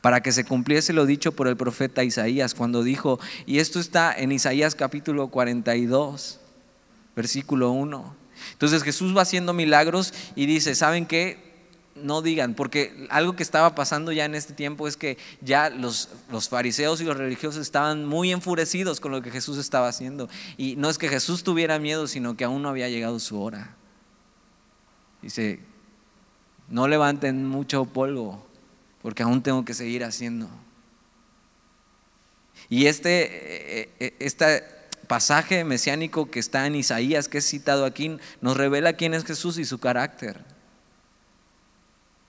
para 0.00 0.22
que 0.22 0.32
se 0.32 0.44
cumpliese 0.44 0.92
lo 0.92 1.04
dicho 1.04 1.32
por 1.32 1.46
el 1.46 1.56
profeta 1.56 2.04
Isaías 2.04 2.54
cuando 2.54 2.82
dijo, 2.82 3.20
y 3.44 3.58
esto 3.58 3.78
está 3.80 4.14
en 4.14 4.32
Isaías 4.32 4.74
capítulo 4.74 5.28
42, 5.28 6.40
versículo 7.14 7.70
1. 7.70 8.16
Entonces 8.52 8.82
Jesús 8.82 9.16
va 9.16 9.22
haciendo 9.22 9.52
milagros 9.52 10.14
y 10.34 10.46
dice, 10.46 10.74
¿saben 10.74 11.06
qué? 11.06 11.52
no 11.94 12.22
digan, 12.22 12.54
porque 12.54 13.06
algo 13.10 13.36
que 13.36 13.42
estaba 13.42 13.74
pasando 13.74 14.12
ya 14.12 14.24
en 14.24 14.34
este 14.34 14.54
tiempo 14.54 14.88
es 14.88 14.96
que 14.96 15.18
ya 15.40 15.70
los, 15.70 16.08
los, 16.30 16.48
fariseos 16.48 17.00
y 17.00 17.04
los 17.04 17.16
religiosos 17.16 17.60
estaban 17.60 18.06
muy 18.06 18.32
enfurecidos 18.32 19.00
con 19.00 19.12
lo 19.12 19.22
que 19.22 19.30
Jesús 19.30 19.58
estaba 19.58 19.88
haciendo. 19.88 20.28
Y 20.56 20.76
no 20.76 20.88
es 20.88 20.98
que 20.98 21.08
Jesús 21.08 21.42
tuviera 21.42 21.78
miedo, 21.78 22.06
sino 22.06 22.36
que 22.36 22.44
aún 22.44 22.62
no 22.62 22.68
había 22.68 22.88
llegado 22.88 23.18
su 23.18 23.40
hora. 23.40 23.76
Dice, 25.22 25.60
no 26.68 26.88
levanten 26.88 27.46
mucho 27.46 27.84
polvo, 27.84 28.44
porque 29.00 29.22
aún 29.22 29.42
tengo 29.42 29.64
que 29.64 29.74
seguir 29.74 30.04
haciendo. 30.04 30.48
Y 32.68 32.86
este, 32.86 33.92
este 34.24 34.64
pasaje 35.06 35.64
mesiánico 35.64 36.30
que 36.30 36.40
está 36.40 36.66
en 36.66 36.74
Isaías, 36.74 37.28
que 37.28 37.38
es 37.38 37.46
citado 37.46 37.84
aquí, 37.84 38.18
nos 38.40 38.56
revela 38.56 38.94
quién 38.94 39.14
es 39.14 39.24
Jesús 39.24 39.58
y 39.58 39.64
su 39.64 39.78
carácter. 39.78 40.44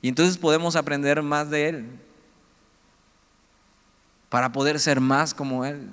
Y 0.01 0.09
entonces 0.09 0.37
podemos 0.37 0.75
aprender 0.75 1.21
más 1.21 1.49
de 1.49 1.69
Él 1.69 1.85
para 4.27 4.51
poder 4.51 4.79
ser 4.79 4.99
más 4.99 5.33
como 5.33 5.63
Él. 5.63 5.89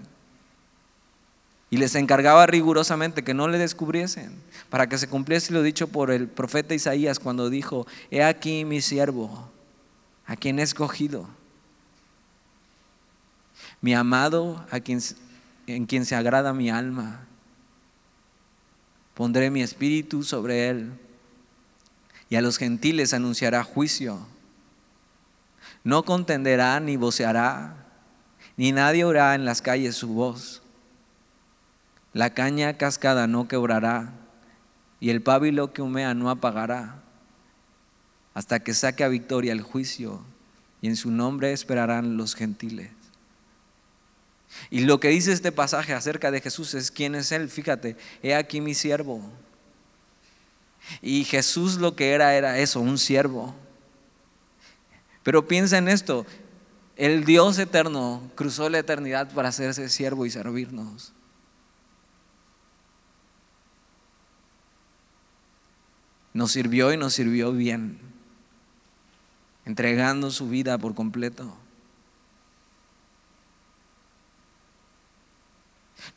Y 1.71 1.77
les 1.77 1.95
encargaba 1.95 2.45
rigurosamente 2.47 3.23
que 3.23 3.35
no 3.35 3.47
le 3.47 3.59
descubriesen, 3.59 4.35
para 4.71 4.89
que 4.89 4.99
se 4.99 5.09
cumpliese 5.09 5.53
lo 5.53 5.63
dicho 5.63 5.89
por 5.89 6.11
el 6.11 6.29
profeta 6.29 6.75
Isaías 6.75 7.19
cuando 7.19 7.51
dijo, 7.51 7.87
he 8.11 8.23
aquí 8.23 8.65
mi 8.65 8.81
siervo, 8.81 9.51
a 10.27 10.37
quien 10.37 10.61
he 10.61 10.63
escogido, 10.63 11.29
mi 13.81 13.95
amado, 13.95 14.65
a 14.71 14.79
quien, 14.79 15.01
en 15.67 15.87
quien 15.87 16.07
se 16.07 16.15
agrada 16.15 16.53
mi 16.53 16.71
alma. 16.71 17.27
Pondré 19.15 19.51
mi 19.51 19.61
espíritu 19.61 20.23
sobre 20.23 20.69
él 20.69 20.93
y 22.29 22.37
a 22.37 22.43
los 22.43 22.57
gentiles 22.57 23.13
anunciará 23.13 23.65
juicio. 23.65 24.19
No 25.83 26.05
contenderá 26.05 26.79
ni 26.79 26.97
voceará, 26.97 27.87
ni 28.57 28.71
nadie 28.71 29.05
oirá 29.05 29.35
en 29.35 29.45
las 29.45 29.63
calles 29.63 29.97
su 29.97 30.09
voz. 30.09 30.63
La 32.13 32.35
caña 32.35 32.77
cascada 32.77 33.27
no 33.27 33.49
quebrará, 33.49 34.13
y 35.01 35.11
el 35.11 35.23
pábilo 35.23 35.73
que 35.73 35.83
humea 35.83 36.15
no 36.15 36.31
apagará, 36.31 37.03
hasta 38.35 38.61
que 38.61 38.75
saque 38.75 39.03
a 39.03 39.09
victoria 39.09 39.53
el 39.53 39.63
juicio, 39.63 40.23
y 40.83 40.89
en 40.89 40.97
su 40.97 41.11
nombre 41.11 41.53
esperarán 41.53 42.17
los 42.17 42.35
gentiles. 42.35 42.91
Y 44.71 44.81
lo 44.81 45.01
que 45.01 45.09
dice 45.09 45.33
este 45.33 45.53
pasaje 45.53 45.95
acerca 45.95 46.31
de 46.31 46.41
Jesús 46.41 46.75
es 46.75 46.91
quién 46.91 47.15
es 47.15 47.33
Él. 47.33 47.49
Fíjate, 47.49 47.97
he 48.23 48.35
aquí 48.35 48.61
mi 48.61 48.75
siervo 48.75 49.23
y 51.03 51.25
Jesús 51.25 51.77
lo 51.77 51.95
que 51.95 52.13
era 52.13 52.35
era 52.35 52.59
eso, 52.59 52.81
un 52.81 52.99
siervo. 52.99 53.55
Pero 55.23 55.47
piensa 55.47 55.79
en 55.79 55.89
esto, 55.89 56.27
el 56.97 57.25
Dios 57.25 57.59
eterno 57.59 58.31
cruzó 58.35 58.69
la 58.69 58.79
eternidad 58.79 59.33
para 59.33 59.51
hacerse 59.51 59.89
siervo 59.89 60.27
y 60.27 60.31
servirnos. 60.31 61.13
Nos 66.33 66.53
sirvió 66.53 66.93
y 66.93 66.97
nos 66.97 67.15
sirvió 67.15 67.53
bien, 67.53 67.99
entregando 69.65 70.31
su 70.31 70.49
vida 70.49 70.79
por 70.79 70.95
completo. 70.95 71.57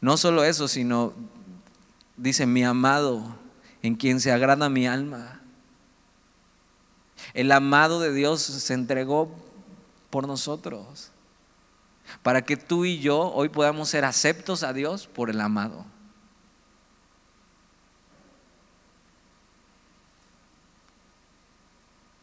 No 0.01 0.17
solo 0.17 0.43
eso, 0.43 0.67
sino, 0.67 1.13
dice, 2.17 2.45
mi 2.45 2.63
amado 2.63 3.35
en 3.81 3.95
quien 3.95 4.19
se 4.19 4.31
agrada 4.31 4.69
mi 4.69 4.87
alma. 4.87 5.41
El 7.33 7.51
amado 7.51 7.99
de 7.99 8.13
Dios 8.13 8.41
se 8.41 8.73
entregó 8.73 9.31
por 10.09 10.27
nosotros, 10.27 11.11
para 12.21 12.43
que 12.43 12.57
tú 12.57 12.85
y 12.85 12.99
yo 12.99 13.31
hoy 13.33 13.49
podamos 13.49 13.89
ser 13.89 14.05
aceptos 14.05 14.63
a 14.63 14.73
Dios 14.73 15.07
por 15.07 15.29
el 15.29 15.41
amado. 15.41 15.85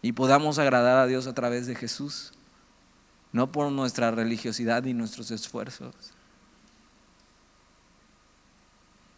Y 0.03 0.13
podamos 0.13 0.59
agradar 0.59 0.99
a 0.99 1.07
Dios 1.07 1.27
a 1.27 1.35
través 1.35 1.67
de 1.67 1.75
Jesús, 1.75 2.33
no 3.33 3.53
por 3.53 3.71
nuestra 3.71 4.11
religiosidad 4.11 4.85
y 4.85 4.95
nuestros 4.95 5.31
esfuerzos. 5.31 5.95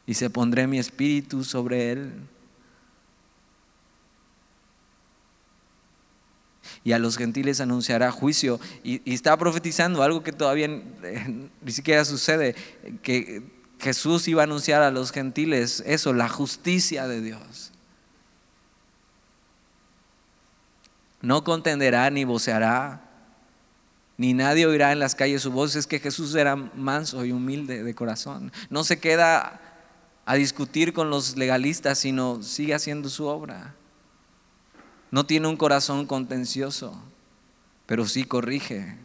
Y 0.06 0.14
se 0.14 0.28
pondré 0.30 0.66
mi 0.66 0.78
espíritu 0.78 1.44
sobre 1.44 1.92
él. 1.92 2.12
Y 6.84 6.92
a 6.92 6.98
los 6.98 7.16
gentiles 7.16 7.60
anunciará 7.60 8.10
juicio. 8.10 8.58
Y, 8.82 9.00
está 9.12 9.36
profetizando 9.36 10.02
algo 10.02 10.24
que 10.24 10.32
todavía 10.32 10.66
eh, 10.66 11.48
ni 11.60 11.72
siquiera 11.72 12.04
sucede, 12.04 12.56
que 13.02 13.44
Jesús 13.78 14.26
iba 14.28 14.42
a 14.42 14.44
anunciar 14.44 14.82
a 14.82 14.90
los 14.90 15.12
gentiles 15.12 15.82
eso, 15.86 16.12
la 16.12 16.28
justicia 16.28 17.06
de 17.06 17.20
Dios. 17.20 17.71
No 21.22 21.44
contenderá 21.44 22.10
ni 22.10 22.24
voceará, 22.24 23.00
ni 24.16 24.34
nadie 24.34 24.66
oirá 24.66 24.92
en 24.92 24.98
las 24.98 25.14
calles 25.14 25.42
su 25.42 25.50
voz. 25.50 25.74
Es 25.76 25.86
que 25.86 25.98
Jesús 25.98 26.34
era 26.34 26.56
manso 26.56 27.24
y 27.24 27.32
humilde 27.32 27.82
de 27.82 27.94
corazón. 27.94 28.52
No 28.68 28.84
se 28.84 28.98
queda 28.98 29.60
a 30.24 30.34
discutir 30.34 30.92
con 30.92 31.10
los 31.10 31.36
legalistas, 31.36 31.98
sino 31.98 32.42
sigue 32.42 32.74
haciendo 32.74 33.08
su 33.08 33.26
obra. 33.26 33.74
No 35.10 35.24
tiene 35.24 35.48
un 35.48 35.56
corazón 35.56 36.06
contencioso, 36.06 37.00
pero 37.86 38.06
sí 38.06 38.24
corrige. 38.24 38.96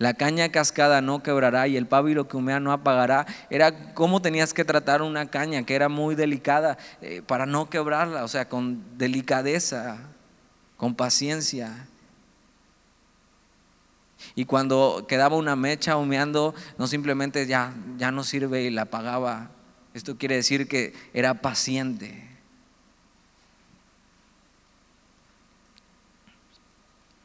La 0.00 0.14
caña 0.14 0.48
cascada 0.48 1.02
no 1.02 1.22
quebrará 1.22 1.68
y 1.68 1.76
el 1.76 1.86
pábilo 1.86 2.26
que 2.26 2.38
humea 2.38 2.58
no 2.58 2.72
apagará. 2.72 3.26
Era 3.50 3.92
cómo 3.92 4.22
tenías 4.22 4.54
que 4.54 4.64
tratar 4.64 5.02
una 5.02 5.26
caña 5.26 5.66
que 5.66 5.74
era 5.74 5.90
muy 5.90 6.14
delicada 6.14 6.78
eh, 7.02 7.20
para 7.20 7.44
no 7.44 7.68
quebrarla, 7.68 8.24
o 8.24 8.28
sea, 8.28 8.48
con 8.48 8.82
delicadeza, 8.96 9.98
con 10.78 10.94
paciencia. 10.94 11.86
Y 14.34 14.46
cuando 14.46 15.04
quedaba 15.06 15.36
una 15.36 15.54
mecha 15.54 15.98
humeando, 15.98 16.54
no 16.78 16.86
simplemente 16.86 17.46
ya, 17.46 17.74
ya 17.98 18.10
no 18.10 18.24
sirve 18.24 18.62
y 18.62 18.70
la 18.70 18.82
apagaba. 18.82 19.50
Esto 19.92 20.16
quiere 20.16 20.36
decir 20.36 20.66
que 20.66 20.94
era 21.12 21.42
paciente. 21.42 22.26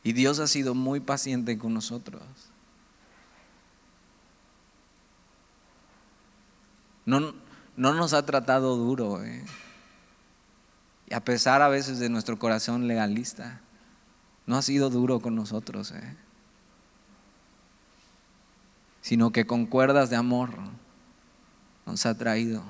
Y 0.04 0.12
Dios 0.12 0.40
ha 0.40 0.48
sido 0.48 0.76
muy 0.76 1.00
paciente 1.00 1.58
con 1.58 1.74
nosotros. 1.74 2.22
No, 7.06 7.34
no 7.78 7.94
nos 7.94 8.14
ha 8.14 8.26
tratado 8.26 8.76
duro. 8.76 9.24
Eh. 9.24 9.46
Y 11.08 11.14
a 11.14 11.24
pesar 11.24 11.62
a 11.62 11.70
veces 11.70 12.00
de 12.00 12.10
nuestro 12.10 12.40
corazón 12.40 12.88
legalista, 12.88 13.62
no 14.46 14.58
ha 14.58 14.62
sido 14.62 14.90
duro 14.90 15.20
con 15.20 15.36
nosotros. 15.36 15.92
Eh. 15.92 16.16
Sino 19.02 19.32
que 19.32 19.46
con 19.46 19.66
cuerdas 19.66 20.10
de 20.10 20.16
amor 20.16 20.52
nos 21.86 22.06
ha 22.06 22.18
traído. 22.18 22.64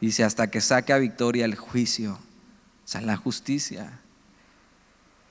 Dice, 0.00 0.24
hasta 0.24 0.50
que 0.50 0.60
saque 0.60 0.92
a 0.92 0.98
victoria 0.98 1.44
el 1.44 1.56
juicio, 1.56 2.14
o 2.14 2.88
sea, 2.88 3.02
la 3.02 3.16
justicia. 3.16 4.00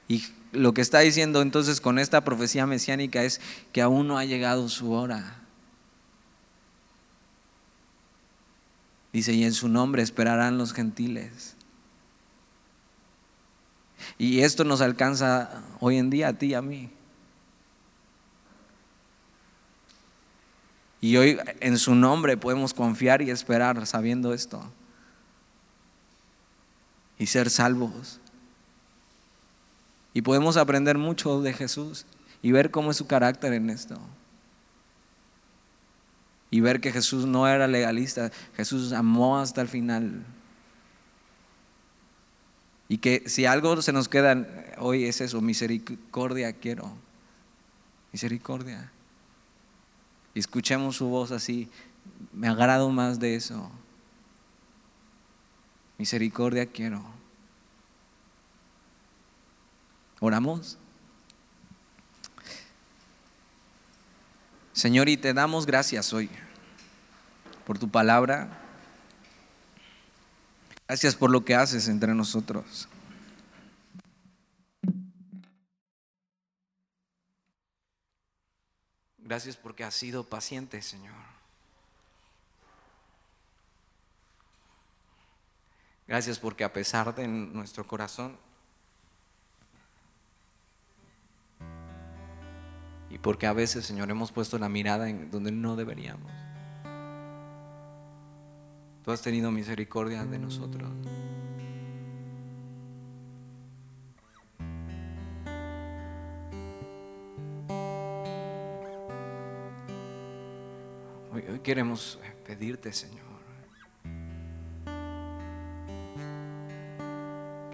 Y 0.07 0.23
lo 0.51 0.73
que 0.73 0.81
está 0.81 0.99
diciendo 0.99 1.41
entonces 1.41 1.81
con 1.81 1.99
esta 1.99 2.23
profecía 2.23 2.65
mesiánica 2.65 3.23
es 3.23 3.39
que 3.71 3.81
aún 3.81 4.07
no 4.07 4.17
ha 4.17 4.25
llegado 4.25 4.69
su 4.69 4.91
hora. 4.91 5.35
Dice, 9.11 9.33
y 9.33 9.43
en 9.43 9.53
su 9.53 9.69
nombre 9.69 10.03
esperarán 10.03 10.57
los 10.57 10.73
gentiles. 10.73 11.55
Y 14.17 14.41
esto 14.41 14.63
nos 14.63 14.81
alcanza 14.81 15.63
hoy 15.79 15.97
en 15.97 16.09
día 16.09 16.29
a 16.29 16.33
ti 16.33 16.47
y 16.47 16.53
a 16.53 16.61
mí. 16.61 16.89
Y 21.01 21.15
hoy 21.17 21.39
en 21.61 21.77
su 21.77 21.95
nombre 21.95 22.37
podemos 22.37 22.73
confiar 22.73 23.21
y 23.21 23.31
esperar 23.31 23.85
sabiendo 23.87 24.33
esto. 24.33 24.63
Y 27.17 27.27
ser 27.27 27.49
salvos. 27.49 28.19
Y 30.13 30.21
podemos 30.21 30.57
aprender 30.57 30.97
mucho 30.97 31.41
de 31.41 31.53
Jesús 31.53 32.05
y 32.41 32.51
ver 32.51 32.71
cómo 32.71 32.91
es 32.91 32.97
su 32.97 33.07
carácter 33.07 33.53
en 33.53 33.69
esto. 33.69 33.99
Y 36.51 36.61
ver 36.61 36.81
que 36.81 36.91
Jesús 36.91 37.25
no 37.25 37.47
era 37.47 37.67
legalista, 37.67 38.31
Jesús 38.55 38.91
amó 38.91 39.39
hasta 39.39 39.61
el 39.61 39.67
final. 39.67 40.23
Y 42.87 42.97
que 42.97 43.23
si 43.27 43.45
algo 43.45 43.81
se 43.83 43.93
nos 43.93 44.09
queda 44.09 44.47
hoy 44.79 45.05
es 45.05 45.21
eso, 45.21 45.41
misericordia 45.41 46.53
quiero. 46.53 46.91
Misericordia. 48.11 48.91
Escuchemos 50.33 50.95
su 50.95 51.07
voz 51.07 51.31
así, 51.31 51.69
me 52.33 52.47
agrado 52.47 52.89
más 52.89 53.19
de 53.19 53.35
eso. 53.35 53.69
Misericordia 55.99 56.65
quiero. 56.65 57.18
Oramos. 60.19 60.77
Señor, 64.73 65.09
y 65.09 65.17
te 65.17 65.33
damos 65.33 65.65
gracias 65.65 66.13
hoy 66.13 66.29
por 67.65 67.77
tu 67.79 67.89
palabra. 67.89 68.49
Gracias 70.87 71.15
por 71.15 71.29
lo 71.29 71.45
que 71.45 71.55
haces 71.55 71.87
entre 71.87 72.13
nosotros. 72.13 72.87
Gracias 79.17 79.55
porque 79.55 79.83
has 79.83 79.93
sido 79.93 80.27
paciente, 80.27 80.81
Señor. 80.81 81.13
Gracias 86.07 86.39
porque 86.39 86.63
a 86.63 86.73
pesar 86.73 87.13
de 87.13 87.27
nuestro 87.27 87.85
corazón 87.85 88.35
Y 93.09 93.17
porque 93.17 93.47
a 93.47 93.53
veces, 93.53 93.85
Señor, 93.85 94.09
hemos 94.11 94.31
puesto 94.31 94.57
la 94.59 94.69
mirada 94.69 95.09
en 95.09 95.31
donde 95.31 95.51
no 95.51 95.75
deberíamos. 95.75 96.31
Tú 99.03 99.11
has 99.11 99.21
tenido 99.21 99.51
misericordia 99.51 100.23
de 100.25 100.37
nosotros. 100.37 100.91
Hoy, 111.33 111.43
hoy 111.49 111.59
queremos 111.59 112.19
pedirte, 112.45 112.93
Señor, 112.93 113.19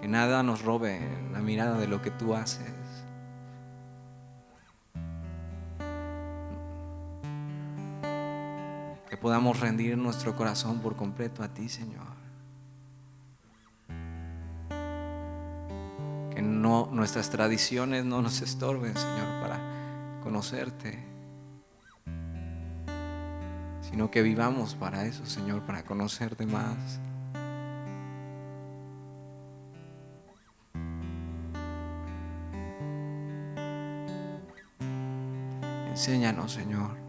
que 0.00 0.08
nada 0.08 0.42
nos 0.42 0.62
robe 0.62 1.00
la 1.32 1.40
mirada 1.40 1.78
de 1.78 1.88
lo 1.88 2.00
que 2.00 2.10
tú 2.10 2.34
haces. 2.34 2.85
Podamos 9.16 9.60
rendir 9.60 9.96
nuestro 9.96 10.36
corazón 10.36 10.80
por 10.80 10.96
completo 10.96 11.42
a 11.42 11.48
ti, 11.48 11.68
Señor. 11.68 12.06
Que 16.34 16.42
no, 16.42 16.88
nuestras 16.92 17.30
tradiciones 17.30 18.04
no 18.04 18.22
nos 18.22 18.40
estorben, 18.40 18.94
Señor, 18.96 19.40
para 19.40 20.20
conocerte. 20.22 21.02
Sino 23.82 24.10
que 24.10 24.22
vivamos 24.22 24.74
para 24.74 25.06
eso, 25.06 25.24
Señor, 25.26 25.62
para 25.62 25.84
conocerte 25.84 26.46
más. 26.46 27.00
Enséñanos, 35.88 36.52
Señor. 36.52 37.05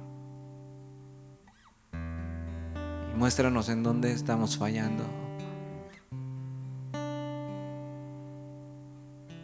Muéstranos 3.28 3.68
en 3.68 3.84
dónde 3.84 4.14
estamos 4.14 4.58
fallando. 4.58 5.04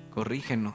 Corrígenos. 0.09 0.73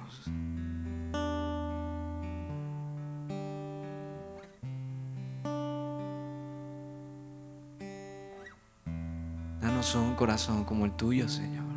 Danos 9.58 9.94
un 9.94 10.14
corazón 10.14 10.64
como 10.64 10.84
el 10.84 10.92
tuyo, 10.92 11.30
Señor. 11.30 11.67